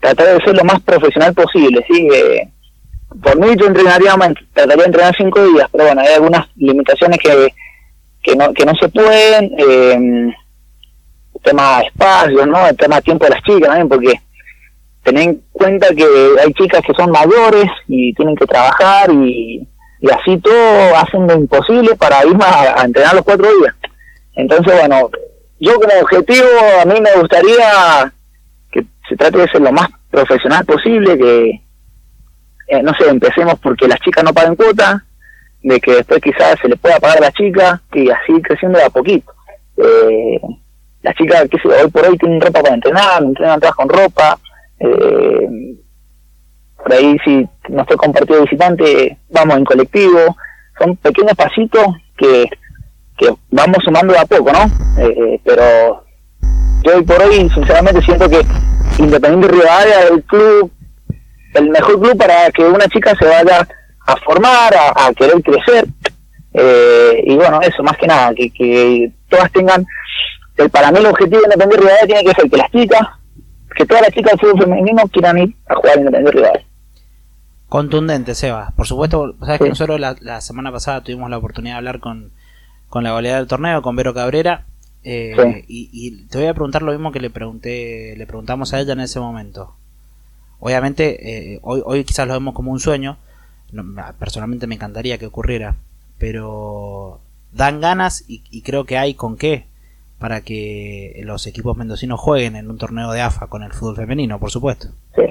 [0.00, 2.08] tratar de ser lo más profesional posible, ¿sí?
[2.12, 2.48] Eh,
[3.22, 4.14] por mí yo entrenaría,
[4.52, 7.54] trataría de entrenar cinco días, pero bueno, hay algunas limitaciones que,
[8.22, 12.66] que, no, que no se pueden, eh, el tema espacio, ¿no?
[12.66, 14.20] El tema tiempo de las chicas también, porque
[15.08, 16.04] tener en cuenta que
[16.40, 19.66] hay chicas que son mayores y tienen que trabajar y,
[20.12, 23.74] así todo hacen lo imposible para ir a, a entrenar los cuatro días.
[24.34, 25.10] Entonces, bueno,
[25.58, 26.46] yo como objetivo
[26.80, 28.12] a mí me gustaría
[28.70, 31.50] que se trate de ser lo más profesional posible, que,
[32.68, 35.04] eh, no sé, empecemos porque las chicas no paguen cuota,
[35.62, 38.84] de que después quizás se les pueda pagar a las chicas y así creciendo de
[38.84, 39.32] a poquito.
[39.76, 40.40] Eh,
[41.02, 44.38] las chicas, que hoy por hoy tienen ropa para entrenar, entrenan todas con ropa,
[44.80, 45.48] eh,
[46.76, 50.36] por ahí si nos toca un partido visitante, vamos en colectivo,
[50.78, 51.86] son pequeños pasitos
[52.16, 52.48] que,
[53.16, 54.64] que vamos sumando de a poco, ¿no?
[55.02, 56.04] Eh, pero
[56.82, 58.40] yo hoy por hoy sinceramente siento que
[58.98, 60.72] Independiente Rivadavia es el club,
[61.54, 63.66] el mejor club para que una chica se vaya
[64.06, 65.86] a formar, a, a querer crecer,
[66.54, 69.86] eh, y bueno, eso más que nada, que, que todas tengan,
[70.56, 73.08] el, para mí el objetivo de Independiente Rivadavia tiene que ser que las chicas,
[73.76, 76.66] que todas las chicas del fútbol femenino quieran ir a jugar en Independiente Rivadavia.
[77.68, 78.72] Contundente, Seba.
[78.76, 82.32] Por supuesto, sabes que nosotros la, la semana pasada tuvimos la oportunidad de hablar con,
[82.88, 84.64] con la goleada del torneo, con Vero Cabrera.
[85.04, 85.64] eh, Sí.
[85.68, 88.94] y, y te voy a preguntar lo mismo que le pregunté, le preguntamos a ella
[88.94, 89.74] en ese momento.
[90.60, 93.18] Obviamente, eh, hoy, hoy quizás lo vemos como un sueño.
[93.70, 93.84] No,
[94.18, 95.76] personalmente me encantaría que ocurriera.
[96.16, 97.20] Pero
[97.52, 99.66] dan ganas y, y creo que hay con qué
[100.18, 104.38] para que los equipos mendocinos jueguen en un torneo de AFA con el fútbol femenino,
[104.40, 104.88] por supuesto.
[105.14, 105.22] Sí.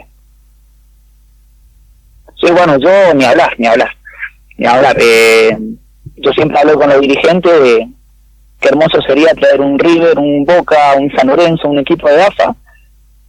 [2.41, 3.89] Sí, bueno, yo ni hablar, ni hablar,
[4.58, 4.95] ni hablar.
[5.00, 5.58] Eh,
[6.15, 7.88] yo siempre hablo con los dirigentes de
[8.60, 12.56] qué hermoso sería traer un River, un Boca, un San Lorenzo, un equipo de AFA,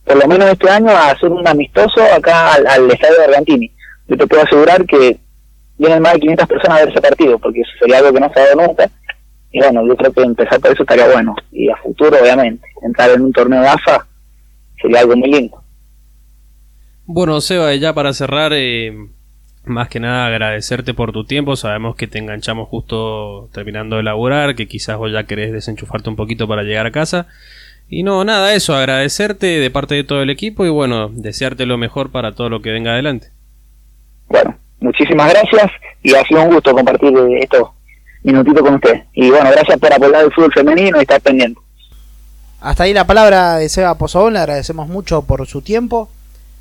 [0.05, 3.73] por lo menos este año a hacer un amistoso acá al, al estadio de Argentini.
[4.07, 5.19] Yo te puedo asegurar que
[5.77, 8.33] vienen más de 500 personas a ver ese partido, porque eso sería algo que no
[8.33, 8.91] se ha dado nunca.
[9.51, 11.35] Y bueno, yo creo que empezar por eso estaría bueno.
[11.53, 14.07] Y a futuro, obviamente, entrar en un torneo de AFA
[14.81, 15.63] sería algo muy lindo.
[17.07, 18.93] Bueno, Seba, ya para cerrar, eh,
[19.65, 21.57] más que nada agradecerte por tu tiempo.
[21.57, 26.17] Sabemos que te enganchamos justo terminando de laburar, que quizás vos ya querés desenchufarte un
[26.17, 27.27] poquito para llegar a casa.
[27.89, 31.79] Y no, nada, eso, agradecerte de parte de todo el equipo y bueno, desearte lo
[31.79, 33.29] mejor para todo lo que venga adelante.
[34.29, 37.71] Bueno, muchísimas gracias y ha sido un gusto compartir eh, estos
[38.23, 39.05] minutitos con usted.
[39.13, 41.61] Y bueno, gracias por apoyar el fútbol femenino y estar pendiente.
[42.61, 46.09] Hasta ahí la palabra de Seba Pozobón, le agradecemos mucho por su tiempo.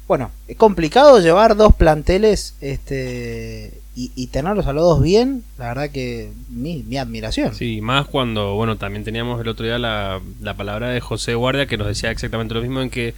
[0.08, 5.70] Bueno, es complicado llevar dos planteles este y, y tenerlos a los dos bien, la
[5.70, 7.56] verdad que mi, mi admiración.
[7.56, 11.65] Sí, más cuando, bueno, también teníamos el otro día la, la palabra de José Guardia
[11.65, 13.15] que nos decía exactamente lo mismo en que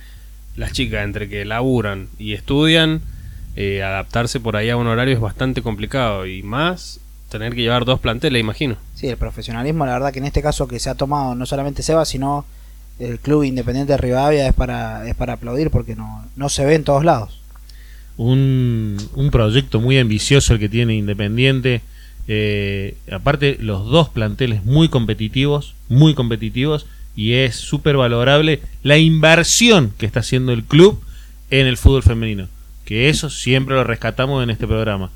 [0.56, 3.02] las chicas entre que laburan y estudian,
[3.58, 7.86] eh, adaptarse por ahí a un horario es bastante complicado y más tener que llevar
[7.86, 8.76] dos planteles, imagino.
[8.96, 11.84] Sí, el profesionalismo, la verdad que en este caso que se ha tomado no solamente
[11.84, 12.46] Seba, sino
[13.00, 16.76] el club independiente de Rivadavia es para, es para aplaudir porque no, no se ve
[16.76, 17.40] en todos lados.
[18.18, 21.82] un, un proyecto muy ambicioso el que tiene Independiente.
[22.28, 29.94] Eh, aparte, los dos planteles muy competitivos, muy competitivos, y es súper valorable la inversión
[29.98, 31.02] que está haciendo el club
[31.50, 32.48] en el fútbol femenino.
[32.86, 35.10] Que eso siempre lo rescatamos en este programa.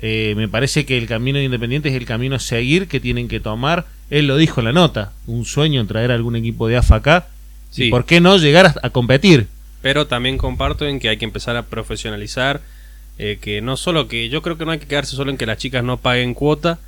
[0.00, 3.26] Eh, me parece que el camino de Independiente es el camino a seguir que tienen
[3.26, 6.76] que tomar Él lo dijo en la nota, un sueño en traer algún equipo de
[6.76, 7.26] AFA acá.
[7.70, 7.84] Sí.
[7.86, 9.48] ¿Y por qué no llegar a, a competir?
[9.82, 12.60] Pero también comparto en que hay que empezar a profesionalizar,
[13.18, 15.46] eh, que no solo que yo creo que no hay que quedarse solo en que
[15.46, 16.78] las chicas no paguen cuota,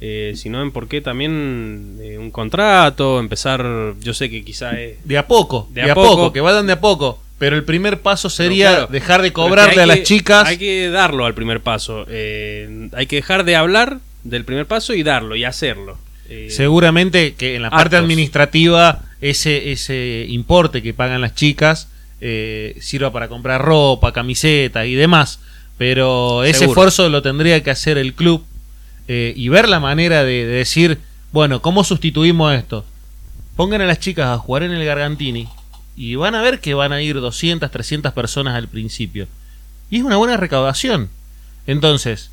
[0.00, 4.96] eh, sino en por qué también eh, un contrato, empezar, yo sé que quizá es...
[5.04, 6.32] De a poco, De de, a a poco, poco.
[6.32, 7.20] que vayan de a poco.
[7.38, 10.46] Pero el primer paso sería claro, dejar de que cobrarle a las chicas.
[10.46, 12.04] Hay que darlo al primer paso.
[12.08, 15.98] eh, hay que dejar de hablar del primer paso y darlo y hacerlo.
[16.28, 21.88] Eh, Seguramente que en la parte administrativa ese, ese importe que pagan las chicas
[22.20, 25.38] eh, sirva para comprar ropa, camisetas y demás.
[25.78, 26.72] Pero ese Seguro.
[26.72, 28.44] esfuerzo lo tendría que hacer el club
[29.06, 30.98] eh, y ver la manera de, de decir,
[31.30, 32.84] bueno, ¿cómo sustituimos esto?
[33.54, 35.48] Pongan a las chicas a jugar en el Gargantini
[35.98, 39.26] y van a ver que van a ir 200, 300 personas al principio.
[39.90, 41.08] Y es una buena recaudación.
[41.66, 42.30] Entonces,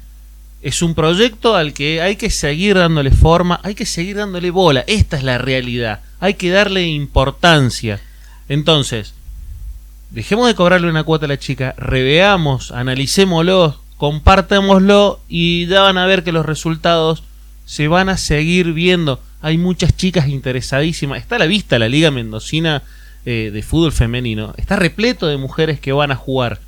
[0.62, 4.84] es un proyecto al que hay que seguir dándole forma, hay que seguir dándole bola.
[4.86, 6.02] Esta es la realidad.
[6.20, 8.00] Hay que darle importancia.
[8.50, 9.16] Entonces,
[10.12, 16.06] dejemos de cobrarle una cuota a la chica, reveamos, analicémoslo, compártamoslo y ya van a
[16.06, 17.24] ver que los resultados
[17.66, 19.20] se van a seguir viendo.
[19.42, 21.20] Hay muchas chicas interesadísimas.
[21.20, 22.84] Está a la vista la Liga Mendocina
[23.26, 24.54] eh, de fútbol femenino.
[24.58, 26.60] Está repleto de mujeres que van a jugar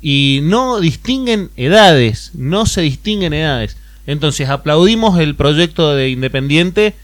[0.00, 3.76] y no distinguen edades, no se distinguen edades.
[4.06, 6.94] Entonces aplaudimos el proyecto de Independiente,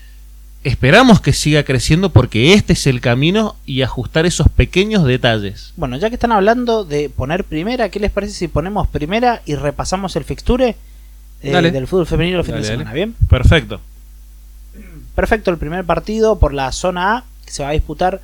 [0.63, 5.73] esperamos que siga creciendo porque este es el camino y ajustar esos pequeños detalles.
[5.77, 9.57] Bueno, ya que están hablando de poner primera, ¿qué les parece si ponemos primera y
[9.57, 10.77] repasamos el fixture
[11.43, 12.79] eh, del fútbol femenino el fin Dale, de dale.
[12.79, 12.95] semana?
[12.95, 13.81] Bien, Perfecto.
[15.15, 15.51] perfecto.
[15.51, 18.21] El primer partido por la zona A que se va a disputar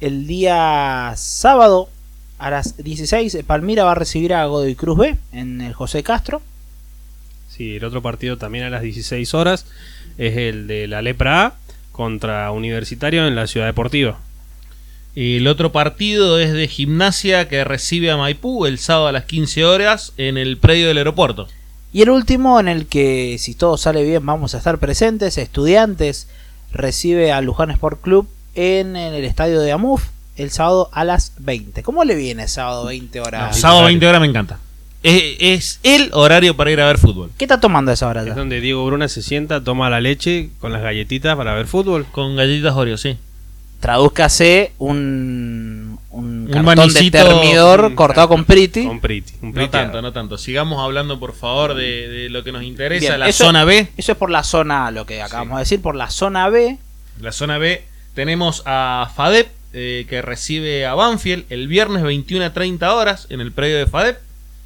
[0.00, 1.88] el día sábado
[2.38, 3.38] a las 16.
[3.46, 6.42] Palmira va a recibir a Godoy Cruz B en el José Castro.
[7.48, 9.66] Sí, el otro partido también a las 16 horas
[10.18, 11.54] es el de la Lepra A
[11.92, 14.18] contra Universitario en la Ciudad Deportiva.
[15.14, 19.64] El otro partido es de gimnasia que recibe a Maipú el sábado a las 15
[19.64, 21.48] horas en el predio del aeropuerto.
[21.90, 25.38] Y el último en el que, si todo sale bien, vamos a estar presentes.
[25.38, 26.28] Estudiantes
[26.70, 30.04] recibe a Luján Sport Club en, en el estadio de Amuf
[30.36, 31.82] el sábado a las 20.
[31.82, 33.58] ¿Cómo le viene sábado 20 horas?
[33.58, 34.58] sábado 20 horas me encanta.
[35.02, 37.30] Es, es el horario para ir a ver fútbol.
[37.38, 38.34] ¿Qué está tomando a esa hora Es ya?
[38.34, 42.06] donde Diego Bruna se sienta, toma la leche con las galletitas para ver fútbol.
[42.10, 43.16] Con galletitas Oreo, sí.
[43.80, 48.84] Tradúzcase un, un, Un cartón manicito, de termidor un cortado con Pretty.
[48.86, 49.34] Con Priti.
[49.42, 49.70] un No Priti.
[49.70, 50.38] tanto, no tanto.
[50.38, 53.88] Sigamos hablando, por favor, de, de lo que nos interesa, Bien, la eso- zona B.
[53.96, 55.80] Eso es por la zona A, lo que acabamos de decir.
[55.82, 56.78] Por la zona B,
[57.20, 57.84] La zona B
[58.16, 63.40] tenemos a FADEP, eh, que recibe a Banfield el viernes 21 a 30 horas en
[63.40, 64.18] el predio de FADEP.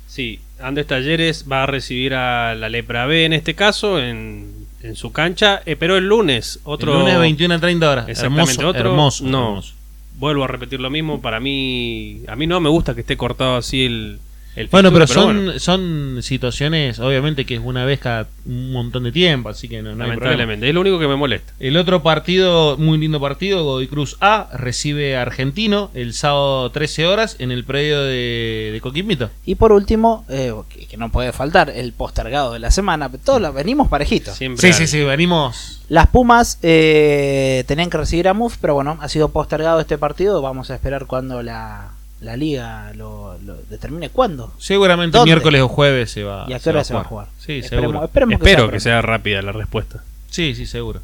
[0.07, 4.97] Sí, Andes Talleres va a recibir a la Lepra B en este caso en, en
[4.97, 8.09] su cancha, eh, pero el lunes otro El lunes 21 a 30 horas.
[8.09, 9.49] Exactamente, hermoso, otro- hermoso, no.
[9.49, 9.75] hermoso.
[10.17, 13.57] vuelvo a repetir lo mismo, para mí a mí no me gusta que esté cortado
[13.57, 14.19] así el,
[14.57, 19.05] el Bueno, pero son, bueno, son situaciones, obviamente, que es una vez cada un montón
[19.05, 21.53] de tiempo, así que no, no hay lamentablemente, es lo único que me molesta.
[21.61, 27.07] El otro partido, muy lindo partido, Godoy Cruz A, recibe a Argentino el sábado 13
[27.07, 29.31] horas en el predio de, de Coquimbito.
[29.47, 33.09] y por último, eh, que, que no puede faltar, el postergado de la semana.
[33.25, 34.37] Todos los- venimos parejitos.
[34.37, 34.73] Siempre Sí, hay.
[34.73, 39.29] sí, sí, venimos Las Pumas eh, tenían que recibir a MUF, pero bueno, ha sido
[39.31, 40.41] postergado este partido.
[40.43, 44.53] Vamos a esperar cuando la, la liga lo, lo determine cuándo.
[44.59, 45.31] Seguramente ¿Dónde?
[45.33, 47.29] miércoles o jueves se va, ¿Y a qué hora se va a jugar?
[47.39, 48.05] Sí, Esperemos- seguro.
[48.05, 50.03] esperemos Espero sea que sea rápida la respuesta.
[50.29, 51.01] Sí, sí, seguro.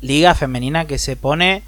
[0.00, 1.62] Liga femenina que se pone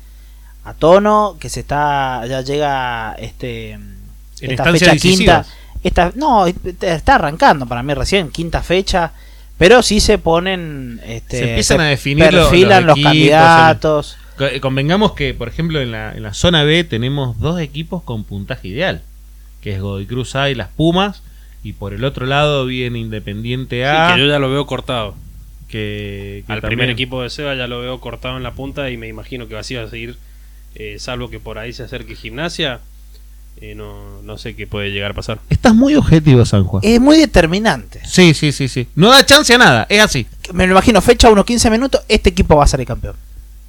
[0.65, 4.01] a tono, que se está ya llega este En
[4.41, 5.47] esta fecha quinta.
[5.85, 9.13] Esta, no, está arrancando para mí recién, quinta fecha.
[9.59, 11.01] Pero sí se ponen.
[11.05, 14.17] Este, Se empiezan se a definir Perfilan los, los equipos, candidatos.
[14.61, 18.69] Convengamos que, por ejemplo, en la, en la zona B tenemos dos equipos con puntaje
[18.69, 19.03] ideal,
[19.61, 21.23] que es Godoy Cruz A y las Pumas,
[21.65, 25.15] y por el otro lado viene Independiente Sí, A, que yo ya lo veo cortado.
[25.69, 28.91] que, que Al también- primer equipo de Seba ya lo veo cortado en la punta
[28.91, 30.17] y me imagino que así va a seguir,
[30.75, 32.81] eh, salvo que por ahí se acerque gimnasia.
[33.61, 35.41] eh, no, no sé qué puede llegar a pasar.
[35.51, 36.81] Estás muy objetivo, San Juan.
[36.85, 38.01] Es muy determinante.
[38.07, 38.87] Sí, sí, sí, sí.
[38.95, 40.29] No da chance a nada, es así.
[40.55, 43.17] Me lo imagino, fecha unos 15 minutos, este equipo va a ser el campeón.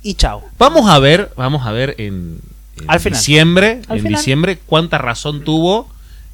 [0.02, 0.44] Y chao.
[0.58, 2.40] Vamos a ver, vamos a ver en,
[2.78, 3.20] en Al final.
[3.20, 4.20] diciembre, Al en final.
[4.20, 5.90] diciembre cuánta razón tuvo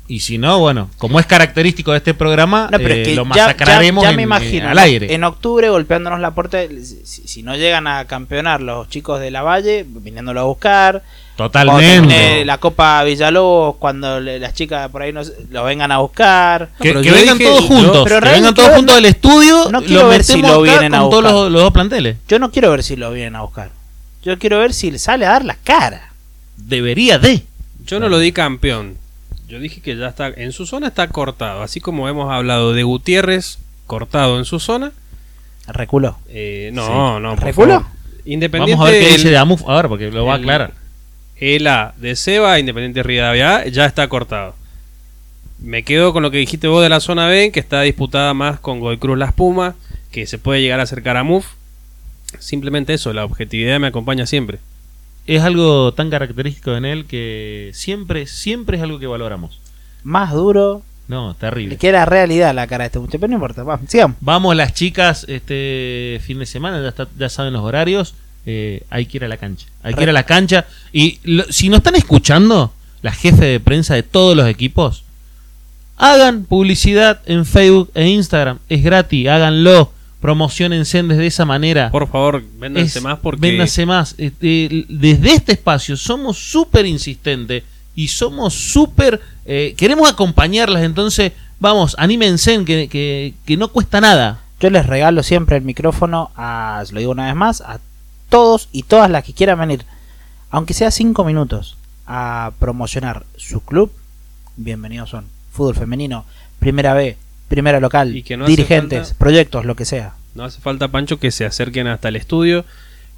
[0.08, 3.16] Y si no, bueno, como es característico de este programa, No, pero eh, es que
[3.16, 4.82] lo ya- masacraremos ya, ya en- me imagino eh, al ¿no?
[4.82, 5.14] aire.
[5.16, 9.41] en octubre golpeándonos la puerta si, si no llegan a campeonar los chicos de la
[9.41, 11.01] Valle viniéndolo a buscar
[11.36, 12.45] Totalmente.
[12.45, 16.93] la Copa Villalobos cuando le- las chicas por ahí nos, lo vengan a buscar Que,
[16.93, 18.03] vengan dije- todos yo- juntos.
[18.08, 19.70] pero que vengan todos juntos al estudio.
[19.72, 21.32] no quiero ver si lo vienen a todos buscar.
[21.32, 22.18] los, los dos planteles.
[22.28, 23.72] yo no quiero ver si lo vienen a buscar
[24.24, 26.12] yo quiero ver si le sale a dar la cara
[26.58, 27.43] Debería de.
[27.86, 28.97] Yo no lo di campeón.
[29.48, 30.28] Yo dije que ya está.
[30.28, 31.62] En su zona está cortado.
[31.62, 34.91] Así como hemos hablado de Gutiérrez cortado en su zona.
[35.68, 37.38] reculó eh, no, no.
[37.38, 37.86] favor.
[38.26, 38.74] Independiente.
[38.74, 40.74] Vamos a ver qué dice de Amuf ahora, porque lo va a aclarar.
[41.38, 44.56] El A de Seba, Independiente Rivadavia, ya está cortado.
[45.60, 48.60] Me quedo con lo que dijiste vos de la zona B, que está disputada más
[48.60, 49.76] con Goy Cruz Las Pumas,
[50.12, 51.46] que se puede llegar a acercar a MUF.
[52.39, 54.60] Simplemente eso, la objetividad me acompaña siempre.
[55.28, 59.59] Es algo tan característico en él que siempre, siempre es algo que valoramos.
[60.03, 61.78] más duro No, terrible.
[61.78, 64.73] que era realidad la cara de este muchacho pero no importa vamos, sigamos Vamos las
[64.76, 68.13] chicas este fin de semana, ya, está- ya saben los horarios,
[68.45, 69.65] eh, hay que ir a la cancha.
[69.82, 70.65] Hay que ir a la cancha.
[70.93, 72.71] Y lo- si nos están escuchando,
[73.01, 75.03] la jefe de prensa de todos los equipos,
[75.97, 78.59] hagan publicidad en Facebook e Instagram.
[78.69, 79.91] Es gratis, háganlo.
[80.26, 81.91] Promocionense desde esa manera.
[81.91, 83.41] Por favor, véndanse Es- más porque.
[83.41, 84.15] Véndanse más.
[84.17, 87.61] Este, desde este espacio somos súper insistentes
[87.95, 89.21] y somos súper...
[89.45, 94.41] eh, queremos acompañarlas, entonces vamos, anímense, que, que, que no cuesta nada.
[94.59, 97.80] Yo les regalo siempre el micrófono, a, lo digo una vez más, a
[98.30, 99.86] todos y todas las que quieran venir,
[100.49, 103.91] aunque sea cinco minutos, a promocionar su club.
[104.57, 105.26] Bienvenidos son.
[105.51, 106.26] Fútbol femenino,
[106.57, 107.15] primera B,
[107.48, 110.14] primera local, Y que no dirigentes, falta- proyectos, lo que sea.
[110.34, 112.66] No hace falta, Pancho, que se acerquen hasta el estudio.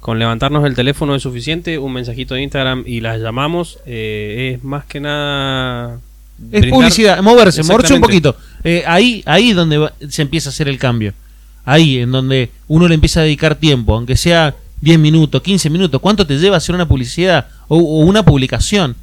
[0.00, 1.78] Con levantarnos el teléfono es suficiente.
[1.78, 3.78] Un mensajito de Instagram y las llamamos.
[3.86, 5.98] eh, es más que nada.
[6.52, 8.36] Es brindar- publicidad, moverse, moverse un poquito.
[8.62, 11.12] Eh, ahí, ahí donde va- se empieza a hacer el cambio.
[11.64, 16.00] Ahí, en donde uno le empieza a dedicar tiempo, aunque sea 10 minutos, 15 minutos.
[16.00, 18.94] ¿Cuánto te lleva hacer una publicidad o, o una publicación?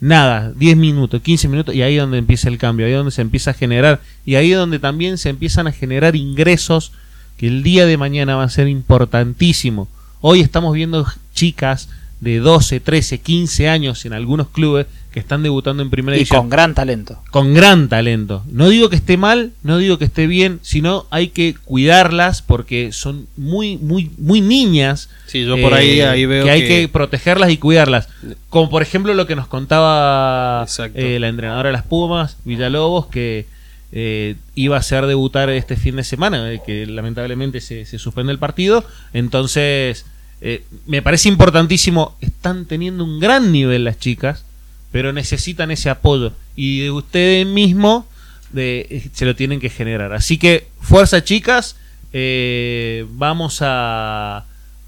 [0.00, 3.12] Nada, 10 minutos, 15 minutos, y ahí es donde empieza el cambio, ahí es donde
[3.12, 6.92] se empieza a generar, y ahí es donde también se empiezan a generar ingresos
[7.36, 9.88] que el día de mañana va a ser importantísimo.
[10.22, 11.88] Hoy estamos viendo chicas
[12.20, 16.42] de 12, 13, 15 años en algunos clubes que están debutando en primera Y división
[16.42, 17.20] con gran talento.
[17.30, 18.44] con gran talento.
[18.52, 22.92] No digo que esté mal, no digo que esté bien, sino hay que cuidarlas porque
[22.92, 25.08] son muy, muy, muy niñas.
[25.26, 28.08] Sí, yo por ahí, eh, ahí veo que hay que- que protegerlas y cuidarlas.
[28.50, 33.46] Como por ejemplo lo que nos contaba eh, la entrenadora de las Pumas, Villalobos, que
[33.92, 38.30] eh, iba a hacer debutar este fin de semana, eh, que lamentablemente se, se suspende
[38.30, 38.84] el partido.
[39.12, 40.04] Entonces,
[40.40, 42.16] eh, me parece importantísimo.
[42.20, 44.44] Están teniendo un gran nivel las chicas,
[44.90, 46.32] pero necesitan ese apoyo.
[46.56, 48.04] Y de ustedes mismos
[48.50, 50.12] de, eh, se lo tienen que generar.
[50.12, 51.76] Así que, fuerza chicas,
[52.12, 54.44] eh, vamos a,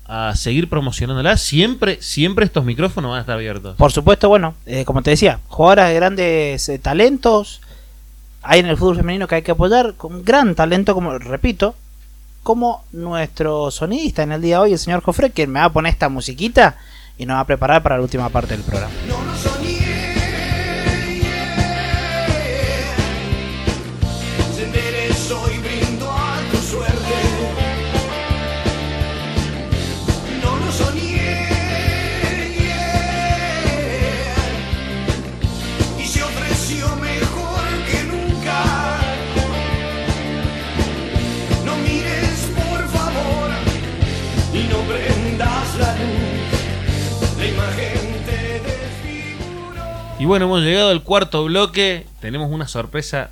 [0.07, 1.40] a seguir promocionándolas.
[1.40, 3.76] Siempre, siempre estos micrófonos van a estar abiertos.
[3.76, 4.55] Por supuesto, bueno,
[4.86, 7.61] como te decía, jugadoras de grandes talentos.
[8.44, 11.76] Hay en el fútbol femenino que hay que apoyar con gran talento, como repito,
[12.43, 15.72] como nuestro sonidista en el día de hoy, el señor Jofre, que me va a
[15.72, 16.76] poner esta musiquita
[17.18, 18.93] y nos va a preparar para la última parte del programa.
[50.22, 52.06] Y bueno, hemos llegado al cuarto bloque.
[52.20, 53.30] Tenemos una sorpresa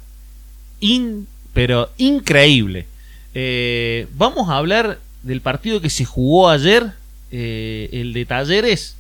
[0.81, 2.87] in, pero increíble.
[3.35, 6.93] Eh, vamos a hablar del partido que se jugó ayer,
[7.31, 8.97] eh, el de Talleres.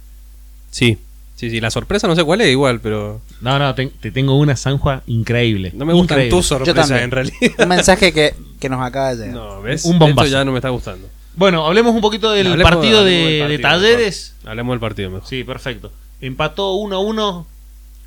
[0.71, 0.99] Sí,
[1.35, 1.61] sí, sí.
[1.61, 3.21] La sorpresa no sé cuál es, igual, pero.
[3.41, 5.73] No, no, te, te tengo una Sanjua increíble.
[5.75, 6.37] No me gustan Increíble.
[6.37, 7.37] tus sorpresas en realidad.
[7.59, 9.35] Un mensaje que, que nos acaba de llegar.
[9.35, 9.85] No, ¿ves?
[9.85, 10.27] Un bombazo.
[10.27, 11.09] Esto ya no me está gustando.
[11.35, 14.35] Bueno, hablemos un poquito del Hablemos- partido, de, del de partido, Talleres.
[14.37, 14.51] mejor.
[14.51, 15.29] Hablemos del partido mejor.
[15.29, 15.91] Sí, perfecto.
[16.21, 17.47] Empató 1-1.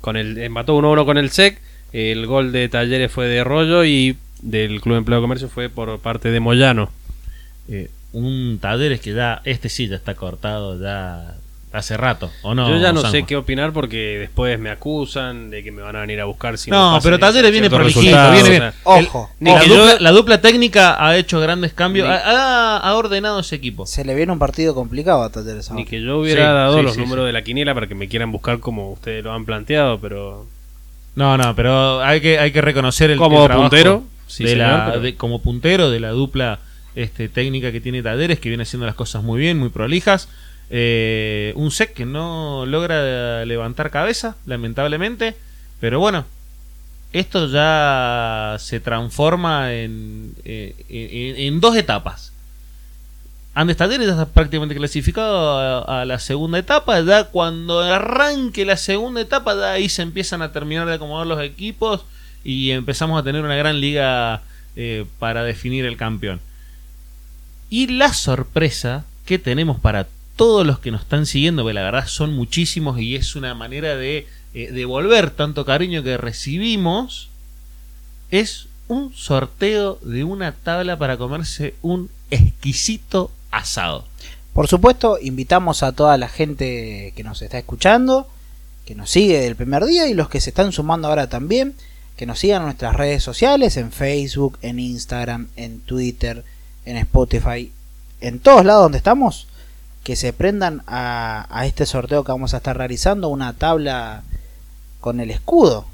[0.04, 1.58] Con el, empató 1-1 con el SEC.
[1.94, 6.30] El gol de Talleres fue de Rollo y del Club Empleo Comercio fue por parte
[6.30, 6.90] de Moyano.
[7.68, 11.36] eh, un Talleres que ya, este sí ya está cortado ya
[11.74, 12.68] hace rato, ¿o no?
[12.68, 16.00] Yo ya no sé qué opinar porque después me acusan de que me van a
[16.00, 16.56] venir a buscar.
[16.56, 18.00] Si No, pero Talleres viene prolijito,
[18.30, 18.58] viene o bien.
[18.58, 18.68] sea,
[18.98, 22.94] El- Ojo, la, dupla, yo- la dupla técnica ha hecho grandes cambios, Ni- ha, ha-
[22.94, 23.86] ordenado ese equipo.
[23.86, 26.82] se le viene un partido complicado a Talleres Ni que yo hubiera Sí, dado sí,
[26.84, 27.26] los sí, números sí.
[27.26, 30.46] de la quiniela para que me quieran buscar como ustedes lo han planteado, pero
[31.16, 34.50] No, no, pero hay que, hay que reconocer el, Como el trabajo puntero, sí, de
[34.50, 36.60] señor, la- pero- de- como puntero de la dupla
[36.94, 40.28] este, técnica que tiene Talleres, que viene haciendo las cosas muy bien, muy prolijas.
[40.70, 45.36] Eh, un SEC que no logra levantar cabeza, lamentablemente.
[45.80, 46.24] Pero bueno,
[47.12, 52.32] esto ya se transforma en, eh, en- dos etapas.
[53.54, 55.56] Andes ya está prácticamente clasificado
[55.86, 57.00] a, a la segunda etapa.
[57.02, 61.40] Ya cuando arranque la segunda etapa, ya ahí se empiezan a terminar de acomodar los
[61.40, 62.04] equipos
[62.42, 64.42] y empezamos a tener una gran liga
[64.74, 66.40] eh, para definir el campeón.
[67.70, 72.06] Y la sorpresa que tenemos para todos los que nos están siguiendo, que la verdad
[72.06, 77.28] son muchísimos y es una manera de eh, devolver tanto cariño que recibimos,
[78.30, 84.04] es un sorteo de una tabla para comerse un exquisito asado.
[84.52, 88.28] Por supuesto, invitamos a toda la gente que nos está escuchando,
[88.84, 91.74] que nos sigue del primer día y los que se están sumando ahora también,
[92.16, 96.44] que nos sigan en nuestras redes sociales, en Facebook, en Instagram, en Twitter,
[96.84, 97.72] en Spotify,
[98.20, 99.48] en todos lados donde estamos,
[100.04, 104.22] que se prendan a, a este sorteo que vamos a estar realizando, una tabla
[105.00, 105.86] con el escudo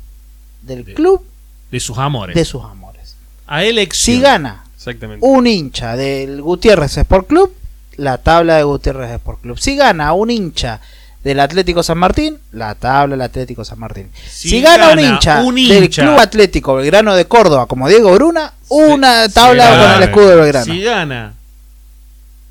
[0.63, 1.25] del De- club
[1.71, 2.35] De sus amores.
[2.37, 3.17] de sus amores.
[3.47, 4.17] A elección.
[4.17, 5.25] Si gana Exactamente.
[5.27, 7.55] un hincha del Gutiérrez Sport Club,
[7.97, 9.59] la tabla de Gutiérrez Sport Club.
[9.59, 10.81] Si gana un hincha
[11.25, 14.11] del Atlético San Martín, la tabla del Atlético San Martín.
[14.29, 18.13] Si, Si gana, un hincha un del hincha- Club Atlético Belgrano de Córdoba, como Diego
[18.15, 20.65] Bruna, una tabla Si con gana- el escudo de Belgrano.
[20.65, 21.35] Si gana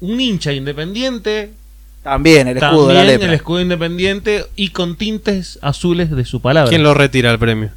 [0.02, 1.52] un hincha independiente,
[2.04, 3.28] También el escudo de la lepra.
[3.28, 6.70] el escudo independiente y con tintes azules de su palabra.
[6.70, 7.72] ¿Quién lo retira el premio?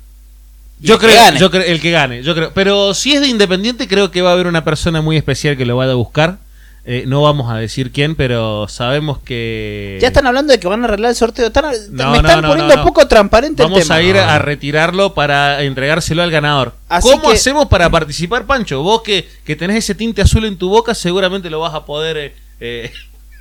[0.81, 1.39] Yo el que creo, gane.
[1.39, 2.53] yo creo, el que gane, yo creo.
[2.55, 5.65] Pero si es de Independiente, creo que va a haber una persona muy especial que
[5.65, 6.39] lo vaya a buscar.
[6.85, 9.99] Eh, no vamos a decir quién, pero sabemos que.
[10.01, 11.47] Ya están hablando de que van a arreglar el sorteo.
[11.47, 12.85] Están- No, me están no, poniendo no, no.
[12.89, 13.95] poco transparente Vamos el tema.
[13.95, 16.75] a ir a retirarlo para entregárselo al ganador.
[16.89, 18.83] Así ¿Cómo que- hacemos para participar, Pancho?
[18.83, 22.17] Vos que, que tenés ese tinte azul en tu boca, seguramente lo vas a poder
[22.17, 22.93] eh, eh,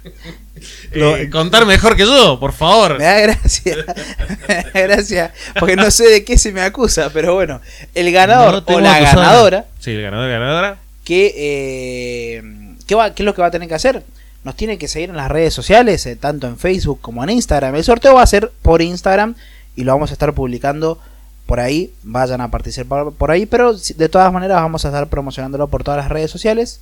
[0.91, 2.99] eh, contar mejor que yo, por favor.
[2.99, 3.75] Me da gracia.
[4.47, 5.33] Me da gracia.
[5.59, 7.09] Porque no sé de qué se me acusa.
[7.11, 7.59] Pero bueno,
[7.95, 9.21] el ganador No o la acusado.
[9.21, 9.65] ganadora.
[9.79, 10.77] Sí, el ganador, ganadora.
[11.03, 12.43] que eh,
[12.91, 14.03] ¿qué, va- qué es lo que va a tener que hacer?
[14.43, 17.73] Nos tiene que seguir en las redes sociales, eh, tanto en Facebook como en Instagram.
[17.75, 19.35] El sorteo va a ser por Instagram
[19.77, 20.99] y lo vamos a estar publicando
[21.45, 21.93] por ahí.
[22.03, 25.99] Vayan a participar por ahí, pero de todas maneras vamos a estar promocionándolo por todas
[25.99, 26.81] las redes sociales.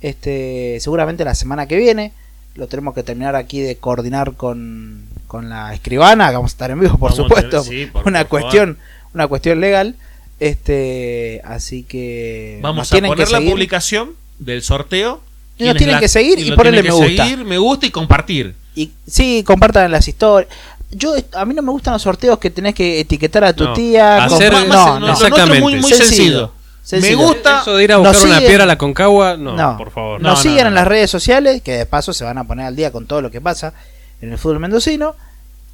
[0.00, 2.12] Este, seguramente la semana que viene
[2.54, 6.70] lo tenemos que terminar aquí de coordinar con, con la escribana, que vamos a estar
[6.70, 8.78] en vivo, por Vamos supuesto, tener- sí, por- una por cuestión,
[9.12, 9.96] una cuestión legal.
[10.40, 15.20] Este, así que Vamos a poner que la publicación del sorteo.
[15.58, 17.24] Y nos tienen la- que seguir y lo ponerle tienen me que gusta.
[17.28, 18.54] seguir, me gusta y compartir.
[18.74, 20.50] Y sí, compartan las historias.
[20.90, 23.72] Yo a mí no me gustan los sorteos que tenés que etiquetar a tu No.
[23.72, 24.24] tía.
[24.24, 25.60] Hacer- Más- no, no, Exactamente.
[25.60, 26.06] muy, muy Sencillo.
[26.06, 26.52] sencillo.
[26.82, 27.18] Sencillo.
[27.18, 27.60] Me gusta.
[27.62, 29.76] Eso de ir a buscar una piedra a la concagua, no, No.
[29.78, 30.20] por favor.
[30.20, 30.68] No, Nos no, siguen no.
[30.68, 33.20] en las redes sociales, que de paso se van a poner al día con todo
[33.22, 33.72] lo que pasa
[34.20, 35.14] en el fútbol mendocino.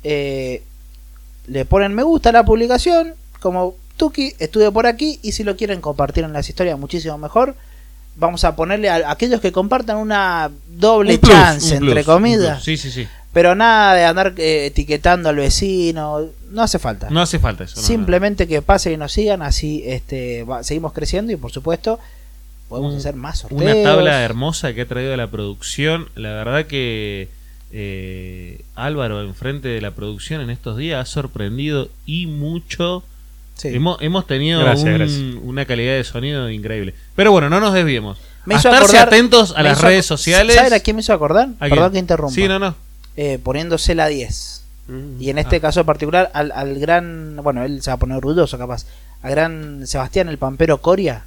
[0.05, 0.62] Eh,
[1.47, 5.57] le ponen me gusta a la publicación, como Tuki, estuve por aquí, y si lo
[5.57, 7.57] quieren compartir en las historias, muchísimo mejor.
[8.19, 12.05] Vamos a ponerle a aquellos que compartan una doble Un plus, chance, un plus, entre
[12.05, 12.62] comillas.
[12.62, 13.07] Sí, sí, sí.
[13.33, 17.09] Pero nada de andar eh, etiquetando al vecino, no hace falta.
[17.11, 17.77] No hace falta eso.
[17.77, 17.87] no, no.
[17.87, 22.01] Simplemente que pasen y nos sigan, así este va- seguimos creciendo y por supuesto
[22.69, 23.62] podemos Un- hacer más sorteos.
[23.62, 26.09] Una tabla hermosa que ha traído la producción.
[26.16, 27.29] La verdad que
[27.71, 33.05] eh, Álvaro, enfrente de la producción en estos días, ha sorprendido y mucho.
[33.59, 33.68] Sí.
[33.68, 35.20] Hemos, hemos tenido Gracias, un- gracias.
[35.42, 36.94] una calidad de sonido increíble.
[37.14, 38.16] Pero bueno, no nos desviemos.
[38.46, 40.54] Me a estarse acordar- atentos a las hizo redes sociales.
[40.56, 41.48] ¿Saben a quién me hizo acordar?
[41.61, 42.34] ¿A Perdón que interrumpa.
[42.34, 42.74] Sí, no, no.
[43.16, 44.62] Eh, poniéndose la 10.
[44.86, 45.20] Mm.
[45.20, 45.61] Y en este Ah.
[45.61, 48.86] caso particular al, al gran, bueno, él se va a poner orgulloso capaz,
[49.22, 51.24] al gran Sebastián el Pampero Coria.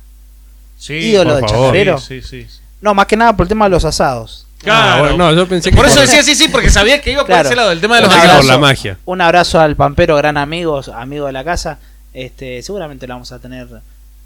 [0.79, 1.65] Sí, ídolo por de favor.
[1.67, 1.97] chacarero.
[1.99, 2.59] Sí, sí, sí.
[2.81, 4.47] No, más que nada por el tema de los asados.
[4.59, 4.79] Claro.
[4.81, 7.11] Ah, bueno, no, yo pensé que Por eso por- decía sí, sí, porque sabía que
[7.11, 7.49] iba por Claro.
[7.49, 8.97] ese lado, el tema de los por la magia.
[9.05, 11.79] Un abrazo al Pampero, gran amigo, amigo de la casa.
[12.13, 13.67] Este, seguramente lo vamos a tener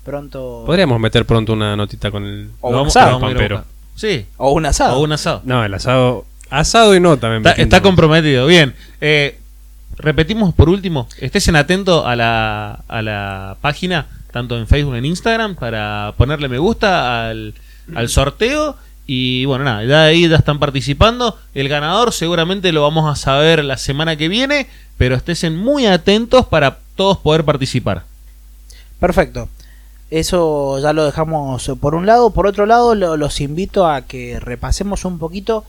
[0.03, 0.63] pronto.
[0.65, 2.49] Podríamos meter pronto una notita con el.
[2.61, 3.19] O un asado.
[3.19, 3.63] Pampero.
[3.95, 4.97] Sí, O un asado.
[4.97, 5.41] o un asado.
[5.45, 6.25] No, el asado.
[6.49, 7.45] Asado y no también.
[7.57, 8.45] Está, comprometido.
[8.47, 8.75] Bien.
[9.01, 9.39] Eh,
[9.97, 11.07] repetimos por último.
[11.19, 16.47] Estén atentos a la, a la página, tanto en Facebook como en Instagram, para ponerle
[16.49, 17.53] me gusta al,
[17.95, 18.77] al sorteo.
[19.07, 21.37] Y bueno, nada, ya ahí ya están participando.
[21.53, 24.67] El ganador seguramente lo vamos a saber la semana que viene,
[24.97, 28.03] pero estén muy atentos para todos poder participar.
[28.99, 29.49] Perfecto.
[30.11, 32.29] Eso ya lo dejamos por un lado.
[32.29, 35.65] Por otro lado, lo- los invito a que repasemos un poquito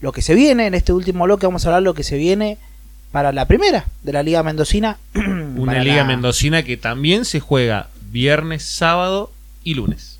[0.00, 0.66] lo que se viene.
[0.66, 2.58] En este último bloque vamos a hablar lo que se viene
[3.12, 4.98] para la primera de la Liga Mendocina.
[5.14, 9.30] Una liga la- mendocina que también se juega viernes, sábado
[9.64, 10.18] y lunes.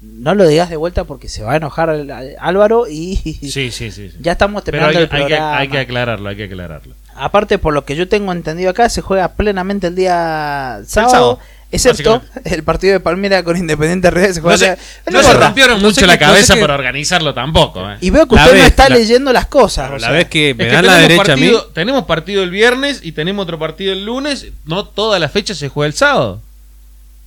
[0.00, 1.90] No lo digas de vuelta porque se va a enojar
[2.40, 3.90] Álvaro y Sí, sí, sí.
[3.92, 4.10] sí.
[4.20, 5.58] ya estamos Pero terminando hay, el hay que, programa.
[5.58, 6.94] hay que aclararlo, hay que aclararlo.
[7.14, 11.38] Aparte, por lo que yo tengo entendido acá, se juega plenamente el día sábado, sábado,
[11.70, 14.10] excepto el partido de Palmira con Independiente.
[14.34, 14.78] Se juega No se,
[15.10, 17.88] no No rompieron No mucho sé la cabeza qué- por organizarlo tampoco.
[17.90, 17.96] eh.
[18.00, 19.90] Y veo que La usted no está la- leyendo las cosas.
[19.90, 21.42] o la sea, vez que Es me que dan la tenemos derecha a mí.
[21.42, 24.46] partido, tenemos partido el viernes y tenemos otro partido el lunes.
[24.64, 26.40] No toda la fecha se juega el sábado.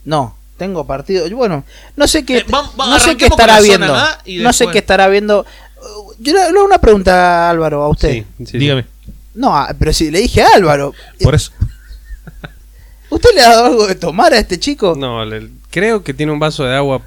[0.04, 1.30] No, tengo partido.
[1.36, 1.64] Bueno,
[1.96, 3.96] no sé qué, Eh, va- va- no sé qué estará viendo.
[4.28, 5.46] No sé qué estará viendo.
[6.20, 8.12] Yo le le hago una pregunta, Álvaro, a usted.
[8.12, 8.58] Sí, sí, sí.
[8.58, 8.86] Dígame.
[9.36, 11.52] No, ah, pero si le dije a Álvaro, Por eso.
[13.10, 14.96] ¿usted le ha dado algo de tomar a este chico?
[14.98, 17.02] No, le- creo que tiene un vaso de agua.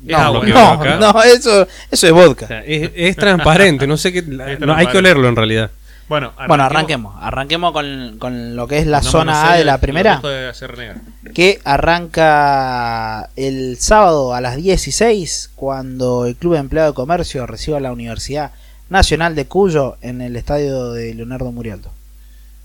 [0.00, 2.44] No, no, eso, eso es vodka.
[2.46, 4.22] O sea, es, es transparente, no sé qué.
[4.22, 5.70] no, hay que olerlo en realidad.
[6.08, 7.14] Bueno, Bueno, arranquemos.
[7.22, 11.60] Arranquemos con, con lo que es la No, zona A de la primera, de que
[11.64, 17.92] arranca el sábado a las 16, cuando el Club Empleado de Comercio reciba a la
[17.92, 18.50] Universidad
[18.92, 21.90] Nacional de Cuyo en el estadio de Leonardo Murialdo.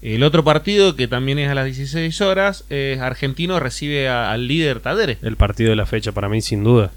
[0.01, 4.47] El otro partido, que también es a las 16 horas, es Argentino recibe a- al
[4.47, 5.17] líder Tadere.
[5.23, 6.91] El partido de la fecha para mí, sin duda.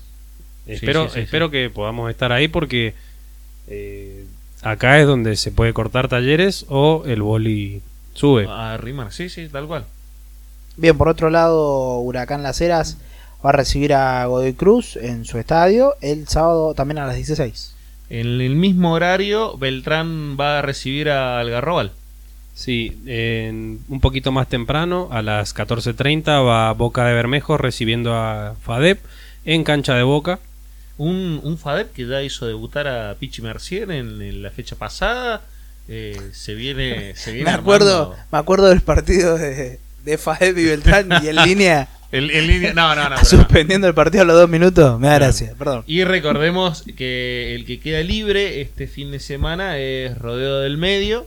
[0.66, 2.92] espero sí, sí, espero que podamos estar ahí porque
[3.68, 4.26] eh,
[4.62, 7.80] acá es donde se puede cortar talleres o el boli
[8.14, 8.46] sube.
[8.48, 9.84] A rimar, sí, sí, tal cual.
[10.76, 12.98] Bien, por otro lado, Huracán Las Heras
[13.44, 17.74] va a recibir a Godoy Cruz en su estadio el sábado también a las 16.
[18.10, 21.92] En el mismo horario, Beltrán va a recibir a Algarrobal.
[22.54, 28.56] Sí, en- un poquito más temprano, a las 14.30, va Boca de Bermejo recibiendo a
[28.62, 29.00] FADEP
[29.44, 30.38] en cancha de Boca.
[30.98, 35.40] Un, un Fadet que ya hizo debutar a Pichi Mercier en, en la fecha pasada.
[35.88, 37.14] eh, se viene.
[37.16, 38.24] Se viene Me acuerdo, armando.
[38.32, 43.08] me acuerdo del partido de, de Faed y Beltrán y en línea El- no, no,
[43.10, 43.24] no.
[43.24, 44.98] suspendiendo el partido a los dos minutos.
[44.98, 45.24] Me da Claro.
[45.26, 45.84] gracia, perdón.
[45.86, 51.26] Y recordemos que el que queda libre este fin de semana es Rodeo del Medio.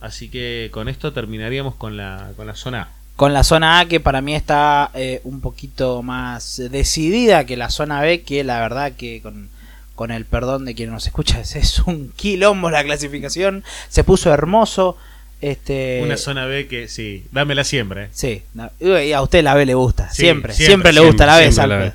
[0.00, 2.88] Así que con esto terminaríamos con la, con la zona A.
[3.14, 7.70] Con la zona A que para mí está eh, un poquito más decidida que la
[7.70, 9.48] zona B, que la verdad que con,
[9.94, 13.62] con el perdón de quien nos escucha es, es un quilombo la clasificación.
[13.90, 14.96] Se puso hermoso.
[15.42, 18.04] Este, Una zona B que sí, dámela siempre.
[18.04, 18.08] eh.
[18.12, 18.42] Sí,
[18.80, 21.50] y a usted la B le gusta, Sí, siempre, siempre, siempre, le gusta la B.
[21.52, 21.94] la.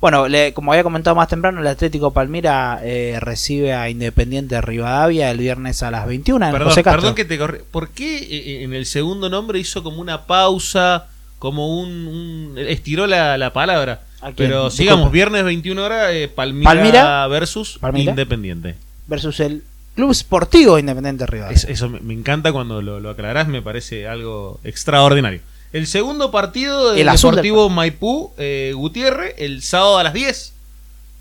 [0.00, 5.30] Bueno, le- como había comentado más temprano, el Atlético Palmira eh, recibe a Independiente Rivadavia
[5.30, 7.62] el viernes a las 21 en Perdón, José perdón que te corre.
[7.70, 11.06] ¿Por qué eh, en el segundo nombre hizo como una pausa?
[11.38, 11.88] Como un.
[12.06, 14.02] un- estiró la, la palabra.
[14.36, 17.26] Pero sigamos, viernes 21 horas, eh, Palmira, Palmira.
[17.26, 18.10] versus Palmira.
[18.10, 18.76] Independiente.
[19.06, 19.62] Versus el
[19.94, 21.56] Club Sportivo Independiente Rivadavia.
[21.56, 25.40] Es- eso me, me encanta cuando lo, lo aclarás, me parece algo extraordinario.
[25.72, 30.52] El segundo partido del El del Deportivo Maipú, eh, Gutiérrez, el sábado a las 10.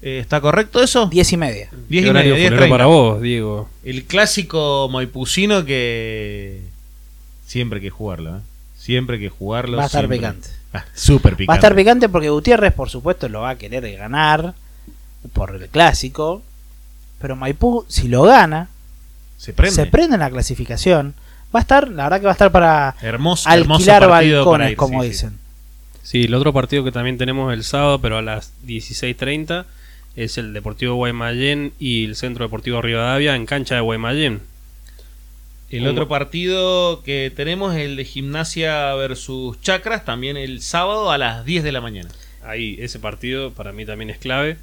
[0.04, 1.08] Eh, ¿Está correcto eso?
[1.08, 1.70] 10 y media.
[1.90, 2.70] 10 ¿Qué y media, fulero 10:30.
[2.70, 3.70] para vos, Diego?
[3.84, 6.62] El clásico maipucino que
[7.48, 8.40] siempre hay que jugarlo, ¿eh?
[8.78, 9.78] Siempre hay que jugarlo.
[9.78, 10.18] Va a estar siempre.
[10.18, 10.50] picante.
[10.74, 11.48] Ah, súper picante.
[11.48, 14.54] Va a estar picante porque Gutiérrez, por supuesto, lo va a querer ganar
[15.32, 16.44] por el clásico.
[17.24, 18.68] Pero Maipú, si lo gana,
[19.38, 19.74] Se prende.
[19.74, 21.14] se prende en la clasificación.
[21.56, 24.76] Va a estar, la verdad que va a estar para Hermoso, hermoso alquilar balcones, ir,
[24.76, 25.12] como sí, sí.
[25.14, 25.40] dicen.
[26.04, 29.64] Sí, el otro partido que también tenemos el sábado, pero a las 16.30,
[30.18, 34.42] es el Deportivo Guaymallén y el Centro Deportivo Rivadavia en cancha de Guaymallén.
[35.70, 41.18] El otro partido que tenemos es el de Gimnasia versus Chacras, también el sábado a
[41.18, 42.10] las 10 de la mañana.
[42.46, 44.58] Ahí, ese partido para mí también es clave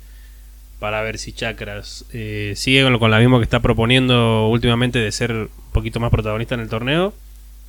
[0.81, 4.99] para ver si Chacras eh, sigue con, lo- con la misma que está proponiendo últimamente
[4.99, 7.15] de ser un poquito más protagonista en el torneo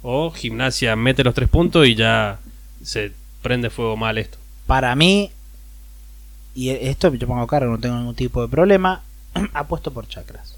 [0.02, 2.40] o Gimnasia mete los tres puntos y ya
[2.84, 3.12] se
[3.44, 4.40] prende fuego mal esto.
[4.66, 5.30] Para mí,
[6.56, 9.02] y esto yo pongo cara, no tengo ningún tipo de problema,
[9.54, 10.56] apuesto por Chakras.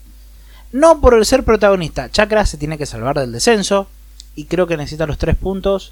[0.72, 3.88] No por el ser protagonista, Chakras se tiene que salvar del descenso
[4.36, 5.92] y creo que necesita los tres puntos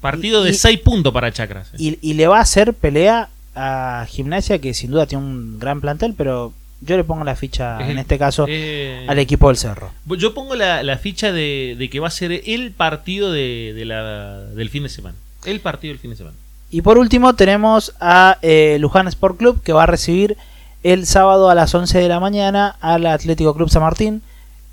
[0.00, 1.70] Partido Y- de 6 puntos para Chacras.
[1.76, 3.28] y, y le va a hacer pelea
[3.58, 7.76] a Gimnasia que sin duda tiene un gran plantel, pero yo le pongo la ficha
[7.80, 9.90] Es en el- este caso Eh, al equipo del Cerro.
[10.06, 13.84] Yo pongo la, la ficha de, de que va a ser el partido de, de
[13.84, 15.16] la, del fin de semana.
[15.44, 16.36] El partido del fin de semana.
[16.70, 20.36] Y por último tenemos a eh, Luján Sport Club que va a recibir
[20.84, 24.22] el sábado a las 11 de la mañana al Atlético Club San Martín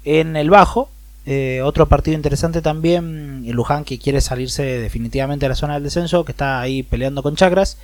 [0.04, 0.90] en el Bajo.
[1.26, 6.24] Eh, otro partido interesante también, Luján que quiere salirse definitivamente de la zona del descenso,
[6.24, 7.78] que está ahí peleando con Chacras.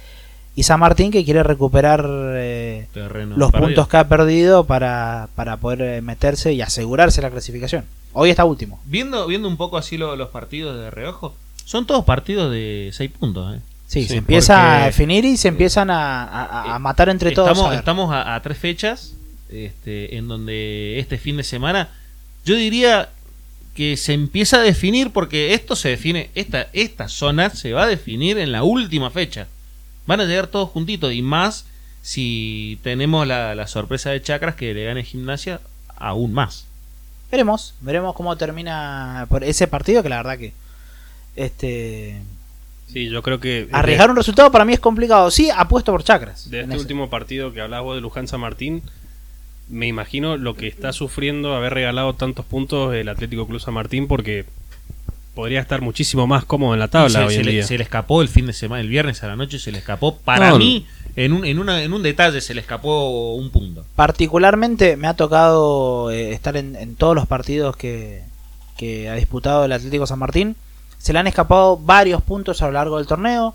[0.56, 3.52] Y San Martín que quiere recuperar eh, los perdido.
[3.68, 7.86] puntos que ha perdido para, para poder eh, meterse y asegurarse la clasificación.
[8.14, 8.80] Hoy está último.
[8.86, 11.34] Viendo, viendo un poco así lo- los partidos de reojo,
[11.64, 13.56] son todos partidos de 6 puntos.
[13.56, 13.60] ¿eh?
[13.88, 17.48] Sí, Sí, se empieza a definir y se empiezan a, a- a matar entre todos.
[17.50, 17.80] estamos a ver.
[17.80, 19.14] estamos a, a tres fechas
[19.50, 21.90] este, en donde este fin de semana
[22.46, 23.10] yo diría
[23.76, 27.88] que se empieza a definir porque esto se define esta esta zona se va a
[27.88, 29.48] definir en la última fecha
[30.12, 31.66] van a llegar todos juntitos y más
[32.02, 35.62] si tenemos la, la sorpresa de Chacras que le gane gimnasia
[35.96, 36.68] aún más
[37.32, 40.54] Veremos, veremos cómo termina por ese partido que la verdad que
[41.38, 42.22] este
[42.92, 43.70] Sí, yo creo que.
[43.72, 45.32] arriesgar un resultado para mí es complicado.
[45.32, 46.50] Sí, apuesto por chakras.
[46.50, 46.82] De este ese.
[46.82, 48.84] último partido que hablabas vos de Luján San Martín,
[49.70, 54.10] me imagino lo que está sufriendo haber regalado tantos puntos el Atlético Club San Martín
[54.10, 54.46] porque
[55.34, 57.64] podría estar muchísimo más cómodo en la tabla se, hoy se en le, día.
[57.64, 60.18] se le escapó el fin de semana el viernes a la noche se le escapó
[60.18, 63.86] para No, mí en un, en, una, en un detalle se le escapó un punto
[63.96, 68.24] Particularmente me ha tocado eh, estar en, en todos los partidos que,
[68.78, 70.56] que ha disputado el Atlético San Martín.
[70.98, 73.54] Se le han escapado varios puntos a lo largo del torneo.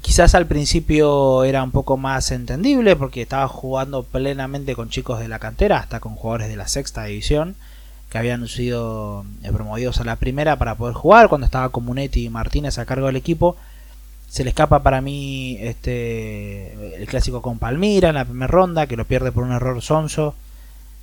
[0.00, 5.28] Quizás al principio era un poco más entendible porque estaba jugando plenamente con chicos de
[5.28, 7.54] la cantera, hasta con jugadores de la sexta división
[8.12, 12.28] que habían sido eh, promovidos a la primera para poder jugar cuando estaba Comunetti y
[12.28, 13.56] Martínez a cargo del equipo.
[14.28, 18.98] Se le escapa para mí este el clásico con Palmira en la primera ronda, que
[18.98, 20.34] lo pierde por un error sonso.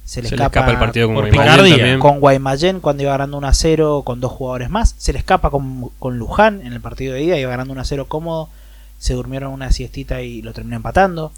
[0.06, 3.48] Se le, se le escapa el partido con Guaymallén con Guaymallén cuando iba ganando 1
[3.48, 4.94] a 0 con dos jugadores más.
[5.00, 7.86] Se le escapa con, con Luján en el partido de ida, iba ganando 1 a
[7.86, 8.50] 0 cómodo.
[9.00, 11.32] Se durmieron una siestita y lo terminó empatando.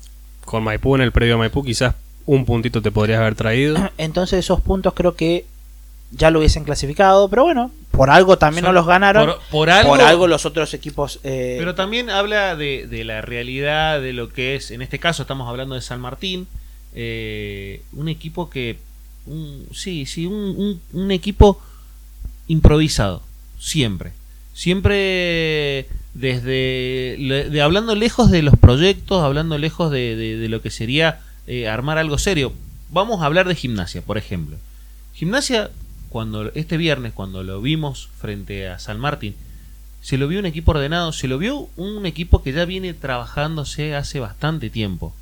[0.43, 1.95] Con Maipú en el previo a Maipú, quizás
[2.25, 3.77] un puntito te podrías haber traído.
[3.97, 5.45] Entonces esos puntos creo que
[6.11, 9.25] ya lo hubiesen clasificado, pero bueno, por algo también no los ganaron.
[9.27, 11.19] por, por algo, por algo los otros equipos...
[11.23, 15.23] eh, Pero también habla de, de la realidad de lo que es, en este caso
[15.23, 16.47] estamos hablando de San Martín,
[16.93, 18.77] eh, un equipo que,
[19.25, 21.61] un- sí, sí, un, un- un equipo
[22.47, 23.21] improvisado,
[23.59, 24.11] siempre.
[24.53, 30.61] Siempre desde, le- de, hablando lejos de los proyectos, hablando lejos de, de- de lo
[30.61, 32.51] que sería eh, armar algo serio.
[32.89, 34.57] Vamos a hablar de gimnasia, por ejemplo.
[35.13, 35.69] Gimnasia,
[36.11, 39.33] cuando este viernes, cuando lo vimos frente a San Martín,
[40.03, 43.95] se lo vio un equipo ordenado, se lo vio un equipo que ya viene trabajándose
[43.95, 45.13] hace bastante tiempo.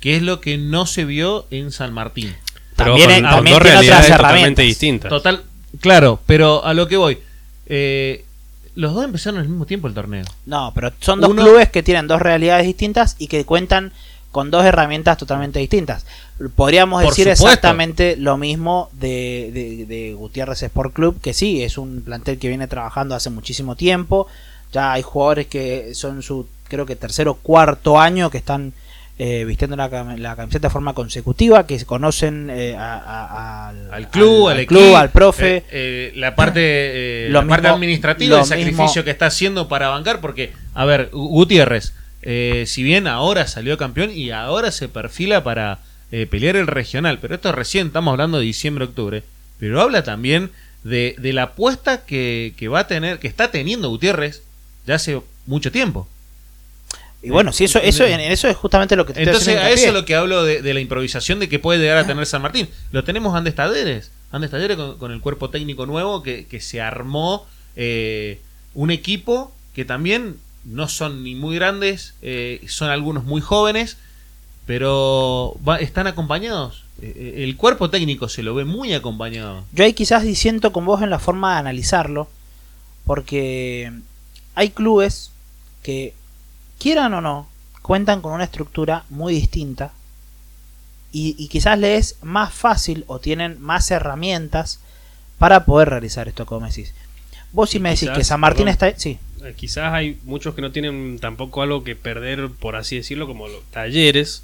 [0.00, 2.34] Que es lo que no se vio en San Martín.
[2.76, 4.18] Pero También con, también dos realidades herramientas.
[4.18, 5.08] totalmente distintas.
[5.08, 5.42] Total,
[5.80, 7.18] claro, pero a lo que voy.
[7.66, 8.24] eh,
[8.76, 10.24] los dos empezaron al mismo tiempo el torneo.
[10.46, 13.92] No, pero son dos Uno- clubes que tienen dos realidades distintas y que cuentan
[14.30, 16.04] con dos herramientas totalmente distintas.
[16.54, 17.46] Podríamos Por decir supuesto.
[17.48, 22.48] exactamente lo mismo de, de- de Gutiérrez Sport Club, que sí, es un plantel que
[22.48, 24.26] viene trabajando hace muchísimo tiempo.
[24.72, 28.74] Ya hay jugadores que son su, creo que tercero o cuarto año que están
[29.20, 33.92] eh, vistiendo la, cam- la camiseta de forma consecutiva, que conocen eh, a- a- al,
[33.94, 35.56] Al club, al, club, equipo, al profe.
[35.56, 39.88] eh, eh, la parte, eh, la parte administrativa, el sacrificio mismo- que está haciendo para
[39.88, 44.88] bancar, porque, a ver, Gu- Gutiérrez, eh, si bien ahora salió campeón y ahora se
[44.88, 45.78] perfila para
[46.10, 49.22] eh, pelear el regional, pero esto recién estamos hablando de diciembre, octubre,
[49.58, 50.50] pero habla también
[50.84, 54.42] de, de la apuesta que, que va a tener, que está teniendo Gutiérrez
[54.86, 56.08] ya hace mucho tiempo.
[57.20, 59.88] Y bueno, si eso, eso, en eso es justamente lo que te Entonces, a eso
[59.88, 62.42] es lo que hablo de, de la improvisación de que puede llegar a tener San
[62.42, 62.68] Martín.
[62.92, 64.12] Lo tenemos Andes Talleres.
[64.30, 67.44] Andes Talleres con, con el cuerpo técnico nuevo que, que se armó
[67.74, 68.38] eh,
[68.74, 73.96] un equipo que también no son ni muy grandes, eh, son algunos muy jóvenes,
[74.66, 76.84] pero va- están acompañados.
[77.00, 79.64] Eh, eh, el cuerpo técnico se lo ve muy acompañado.
[79.72, 82.28] Yo ahí quizás disiento con vos en la forma de analizarlo,
[83.06, 83.92] porque
[84.54, 85.30] hay clubes
[85.82, 86.14] que,
[86.78, 87.48] quieran o no,
[87.82, 89.92] cuentan con una estructura muy distinta
[91.10, 94.80] y, y quizás les es más fácil o tienen más herramientas
[95.38, 96.92] para poder realizar esto como decís.
[97.52, 98.72] Vos si Y me decís quizás, que San Martín perdón.
[98.90, 98.98] está...
[99.00, 103.26] Sí, Eh, Quizás hay muchos que no tienen tampoco algo que perder, por así decirlo,
[103.26, 104.42] como los talleres.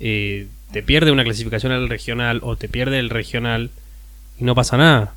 [0.00, 3.70] Eh, te pierde una clasificación al regional o te pierde el regional
[4.40, 5.14] y no pasa nada.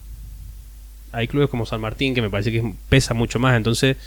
[1.11, 3.55] Hay clubes como San Martín que me parece que pesa mucho más.
[3.55, 3.97] Entonces,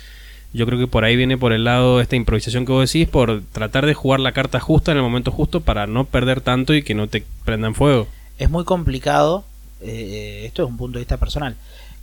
[0.53, 3.43] yo creo que por ahí viene por el lado esta improvisación que vos decís, por
[3.53, 6.83] tratar de jugar la carta justa en el momento justo para no perder tanto y
[6.83, 8.07] que no te prendan fuego.
[8.39, 9.45] es muy complicado.
[9.81, 11.57] eh, esto es un punto de vista personal.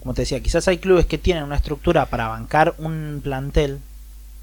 [0.08, 3.78] Como te decía, quizás hay clubes que tienen una estructura para bancar un plantel,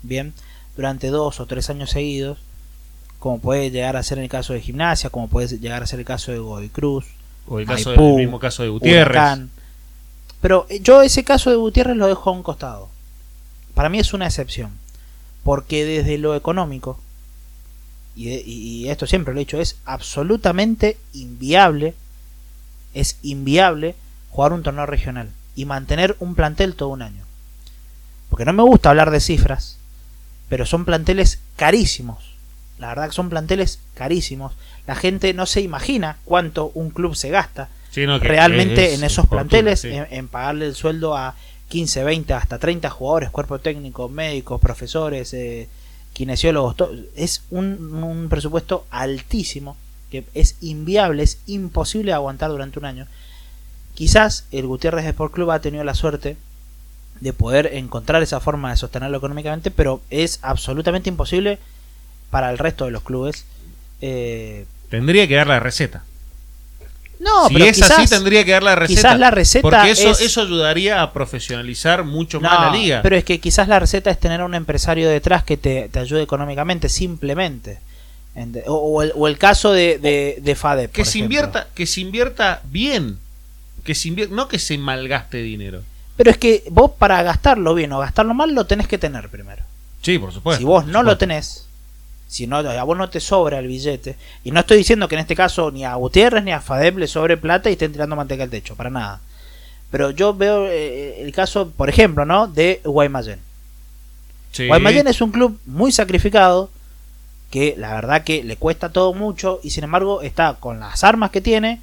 [0.03, 0.35] bien,
[0.75, 2.37] durante dos o tres años seguidos,
[3.17, 5.97] como puede llegar a ser en el caso de Gimnasia, como puede llegar a ser
[5.97, 7.07] el caso de Godoy Cruz,
[7.47, 9.09] O el, caso Maipú, el mismo caso de Gutiérrez.
[9.09, 9.49] Huracán.
[10.39, 12.87] Pero eh, yo ese caso de Gutiérrez lo dejo a un costado.
[13.73, 14.69] Para mí es una excepción.
[15.43, 16.99] Porque desde lo económico,
[18.15, 21.95] y esto siempre lo he dicho, es absolutamente inviable,
[22.93, 23.95] es inviable
[24.29, 27.23] jugar un torneo regional y mantener un plantel todo un año.
[28.29, 29.77] Porque no me gusta hablar de cifras,
[30.49, 32.35] pero son planteles carísimos.
[32.77, 34.53] La verdad que son planteles carísimos.
[34.85, 38.99] La gente no se imagina cuánto un club se gasta Sí, no, que realmente es
[38.99, 39.87] en esos fortuna, planteles, sí.
[39.87, 41.33] en, en pagarle el sueldo a
[41.69, 45.69] 15, 20, hasta 30 jugadores, cuerpo técnico, médicos, profesores, eh,
[46.11, 46.75] kinesiólogos,
[47.15, 49.77] es un, un presupuesto altísimo
[50.11, 53.07] que es inviable, es imposible aguantar durante un año.
[53.95, 56.37] Quizás el Gutiérrez Sport Club ha tenido la suerte
[57.21, 61.57] de poder encontrar esa forma de sostenerlo económicamente, pero es absolutamente imposible
[62.29, 63.45] para el resto de los clubes.
[64.01, 66.03] Eh, Tendría que dar la receta.
[67.19, 68.99] no, si pero es quizás, así, tendría que dar la receta.
[69.01, 73.01] quizás la receta Porque eso, es- eso ayudaría a profesionalizar mucho más No, la liga.
[73.01, 75.99] Pero es que quizás la receta es tener a un empresario detrás que te, te
[75.99, 77.79] ayude económicamente, simplemente.
[78.35, 80.91] Ente- O, o el, o el caso de, de, de FADEP.
[80.91, 81.23] que por se ejemplo.
[81.37, 83.19] invierta, que se invierta bien.
[83.85, 85.81] Que se invier- no que se malgaste dinero.
[86.17, 89.63] Pero es que vos para gastarlo bien o gastarlo mal lo tenés que tener primero.
[90.01, 90.59] Sí, por supuesto.
[90.59, 91.67] si vos no lo tenés,
[92.27, 95.21] si no, a vos no te sobra el billete, y no estoy diciendo que en
[95.21, 98.43] este caso ni a Gutiérrez ni a FADEP le sobre plata y estén tirando manteca
[98.43, 99.21] al techo, para nada.
[99.91, 102.47] Pero yo veo eh, el caso, por ejemplo, ¿no?
[102.47, 103.39] De Guaymallén.
[104.51, 104.67] Sí.
[104.67, 106.69] Guaymallén es un club muy sacrificado,
[107.51, 111.31] que la verdad que le cuesta todo mucho y sin embargo está con las armas
[111.31, 111.81] que tiene,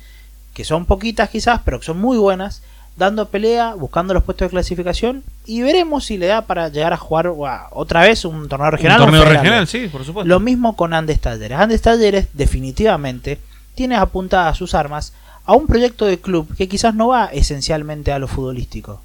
[0.55, 2.63] que son poquitas quizás, pero que son muy buenas,
[2.97, 6.99] dando pelea, buscando los puestos de clasificación y veremos si le da para llegar a
[6.99, 7.33] jugar
[7.71, 9.01] otra vez un torneo regional.
[9.01, 10.29] un torneo regional, sí, por supuesto.
[10.29, 11.59] Lo mismo con Andes Talleres.
[11.59, 13.39] Andes Talleres definitivamente
[13.75, 18.19] tiene apuntadas sus armas a un proyecto de club que quizás no va esencialmente a
[18.19, 19.01] lo futbolístico.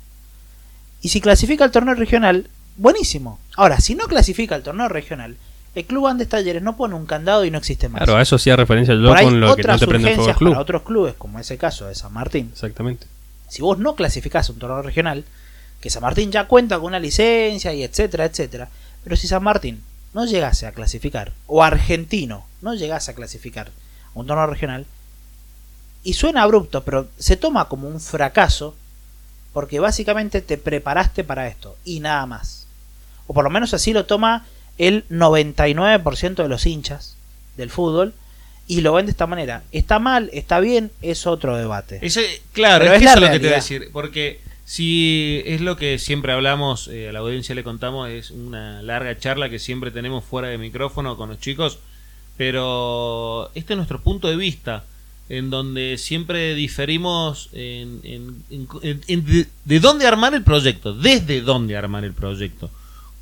[1.01, 3.39] Y si clasifica al torneo regional, buenísimo.
[3.55, 5.37] Ahora, si no clasifica al torneo regional,
[5.78, 7.99] el club Andes Talleres no pone un candado y no existe más.
[7.99, 10.30] Claro, a eso hacía referencia yo Por con lo que no te prende el fuego
[10.32, 10.49] el urgencias club.
[10.53, 12.49] para otros clubes, como es el caso de San Martín.
[12.51, 13.05] Exactamente.
[13.47, 15.23] Si vos no clasificás un torneo regional,
[15.80, 18.69] que San Martín ya cuenta con una licencia y etcétera, etcétera,
[19.03, 19.84] pero si San Martín
[20.15, 24.88] no llegase a clasificar, o Argentino no llegase a clasificar a un torneo regional,
[26.03, 28.73] y suena abrupto, pero se toma como un fracaso,
[29.53, 32.65] porque básicamente te preparaste para esto, y nada más.
[33.28, 34.47] O por lo menos así lo toma
[34.78, 37.15] el 99% de los hinchas
[37.57, 38.13] del fútbol,
[38.67, 39.63] y lo ven de esta manera.
[39.71, 40.30] ¿Está mal?
[40.34, 40.91] ¿Está bien?
[41.01, 41.99] Es otro debate.
[42.01, 43.89] Ese, claro, Pero es, es que eso es lo que te voy a decir.
[43.93, 48.82] Porque si es lo que siempre hablamos, eh, a la audiencia le contamos, es una
[48.84, 51.80] larga charla que siempre tenemos fuera de micrófono con los chicos.
[52.36, 54.84] Pero este es nuestro punto de vista,
[55.30, 60.93] en donde siempre diferimos en, en- en- en- en de, de dónde armar el proyecto,
[60.93, 62.69] desde dónde armar el proyecto,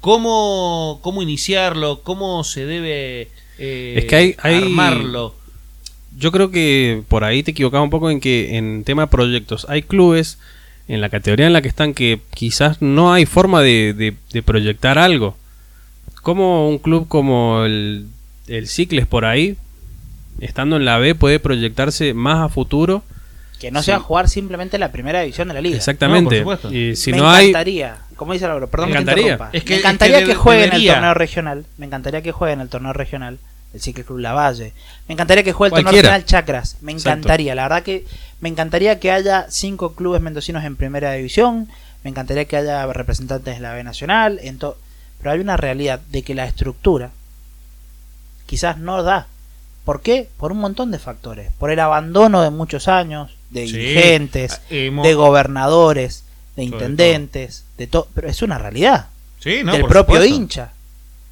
[0.06, 5.34] cómo, cómo iniciarlo, cómo se debe eh, Es que hay- hay- armarlo.
[6.16, 9.66] Yo creo que por ahí te equivocaba un poco en que en tema de proyectos
[9.68, 10.38] hay clubes
[10.88, 14.44] en la categoría en la que están que quizás no hay forma de, de- de
[14.44, 15.36] proyectar algo.
[16.22, 18.06] Como un club como el,
[18.48, 19.58] el Cicles por ahí,
[20.40, 23.02] estando en la B, puede proyectarse más a futuro.
[23.60, 23.86] Que no Sí.
[23.86, 25.78] sea jugar simplemente la primera división de la liga.
[25.78, 26.40] Exactamente.
[26.40, 26.78] No, por supuesto.
[26.78, 29.32] y si me no hay, encantaría, como dice Lauro, perdón Me que te encantaría.
[29.34, 29.58] interrumpa.
[29.58, 31.66] Es que- me es que encantaría que, debe- juegue en el torneo regional.
[31.78, 33.40] Me encantaría que juegue en el torneo regional
[33.74, 34.74] el Ciclo Club Lavalle.
[35.08, 36.78] Me encantaría que juegue el torneo regional Chacras.
[36.82, 37.10] Me Exacto.
[37.20, 38.06] encantaría, la verdad que
[38.42, 41.68] me encantaría que haya cinco clubes mendocinos en primera división.
[42.04, 44.40] Me encantaría que haya representantes de la B Nacional.
[44.44, 44.78] En to-
[45.20, 47.10] Pero hay una realidad de que la estructura
[48.46, 49.28] quizás no da.
[49.84, 50.30] ¿Por qué?
[50.38, 51.52] Por un montón de factores.
[51.60, 53.74] Por el abandono de muchos años, de Sí.
[53.78, 56.24] dirigentes, hemos- de gobernadores,
[56.56, 58.08] de intendentes, de todo.
[58.14, 59.08] Pero es una realidad
[59.40, 60.26] Sí, no, del propio supuesto.
[60.36, 60.72] hincha.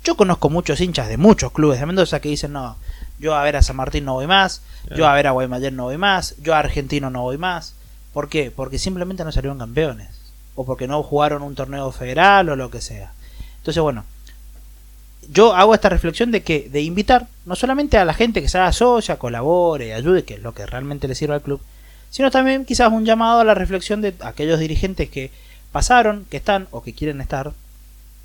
[0.04, 2.78] Yo conozco muchos hinchas de muchos clubes de Mendoza que dicen, no,
[3.20, 4.62] yo a ver a San Martín no voy más,
[4.96, 7.74] yo a ver a Guaymallén no voy más, yo a Argentino no voy más.
[8.14, 8.52] ¿Por qué?
[8.52, 10.10] Porque simplemente no salieron campeones.
[10.56, 13.12] O porque no jugaron un torneo federal o lo que sea.
[13.58, 14.04] Entonces, bueno,
[15.32, 18.58] yo hago esta reflexión de que de invitar no solamente a la gente que se
[18.58, 21.62] haga socia, colabore, ayude, que es lo que realmente le sirve al club,
[22.14, 25.32] sino también quizás un llamado a la reflexión de aquellos dirigentes que
[25.72, 27.54] pasaron, que están o que quieren estar,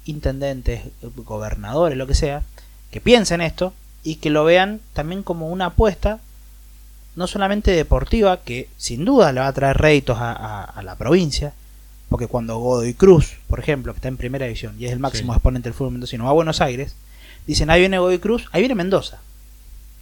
[0.05, 0.83] intendentes,
[1.17, 2.43] gobernadores, lo que sea,
[2.91, 3.73] que piensen esto
[4.05, 6.21] y que lo vean también como una apuesta
[7.17, 10.97] no solamente deportiva, que sin duda le va a traer réditos a, a- a la
[10.97, 11.55] provincia,
[12.11, 15.33] porque cuando Godoy Cruz, por ejemplo, que está en primera división y es el máximo
[15.33, 15.37] Sí.
[15.39, 16.95] exponente del fútbol mendocino, va a Buenos Aires,
[17.47, 19.21] dicen ahí viene Godoy Cruz, ahí viene Mendoza.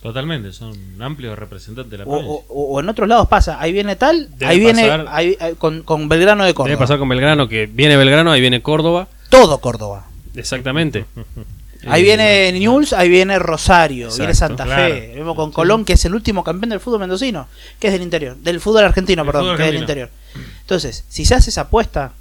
[0.03, 0.72] Totalmente, son
[1.03, 2.32] amplios representantes de la O, provincia.
[2.49, 5.82] o- o en otros lados pasa, ahí viene tal, Debe ahí viene pasar- ahí- con,
[5.82, 6.68] con Belgrano de Córdoba.
[6.70, 9.09] debe pasar con Belgrano, que viene Belgrano, ahí viene Córdoba.
[9.30, 10.07] Todo Córdoba.
[10.34, 11.07] Exactamente.
[11.88, 14.94] Ahí Eh, viene Newell's, ahí viene Rosario, viene Exacto, Santa claro.
[14.94, 17.47] Fe, mismo con Colón, que es el último campeón del fútbol mendocino,
[17.78, 20.11] que es del interior, del fútbol argentino, perdón, fútbol que es del interior.
[20.62, 22.12] Entonces, si se hace esa apuesta,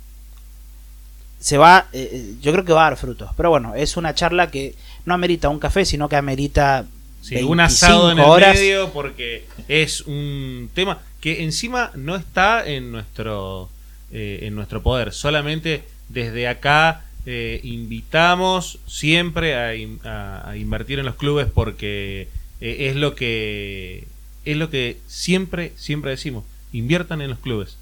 [1.39, 3.29] se va, eh, eh, yo creo que va a dar frutos.
[3.35, 6.85] Pero bueno, es una charla que no amerita un café, sino que amerita
[7.27, 8.55] Sí, un asado en 25 el horas.
[8.55, 13.69] medio porque es un tema que encima no está en nuestro
[14.11, 15.11] eh, en nuestro poder.
[15.13, 22.27] Solamente desde acá eh, invitamos siempre a, in- a- a invertir en los clubes porque
[22.61, 24.05] eh, es lo que
[24.45, 26.43] es lo que siempre siempre decimos.
[26.73, 27.77] Inviertan en los clubes.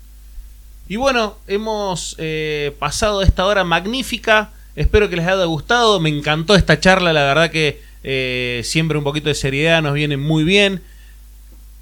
[0.88, 4.52] Y bueno, hemos eh, pasado esta hora magnífica.
[4.76, 6.00] Espero que les haya gustado.
[6.00, 7.12] Me encantó esta charla.
[7.14, 10.82] La verdad que eh, siempre un poquito de seriedad nos viene muy bien.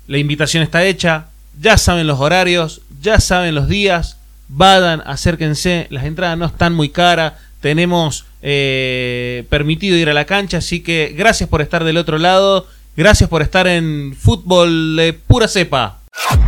[0.07, 1.27] La invitación está hecha.
[1.59, 2.81] Ya saben los horarios.
[3.01, 4.17] Ya saben los días.
[4.47, 5.87] Vayan, acérquense.
[5.89, 7.33] Las entradas no están muy caras.
[7.61, 10.57] Tenemos eh, permitido ir a la cancha.
[10.57, 12.67] Así que gracias por estar del otro lado.
[12.95, 15.99] Gracias por estar en fútbol de pura cepa.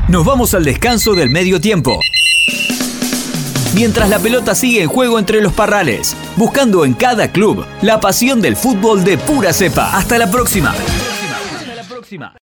[0.10, 2.00] Nos vamos al descanso del medio tiempo.
[3.74, 8.40] Mientras la pelota sigue en juego entre los parrales, buscando en cada club la pasión
[8.40, 9.98] del fútbol de pura cepa.
[9.98, 10.74] Hasta la próxima.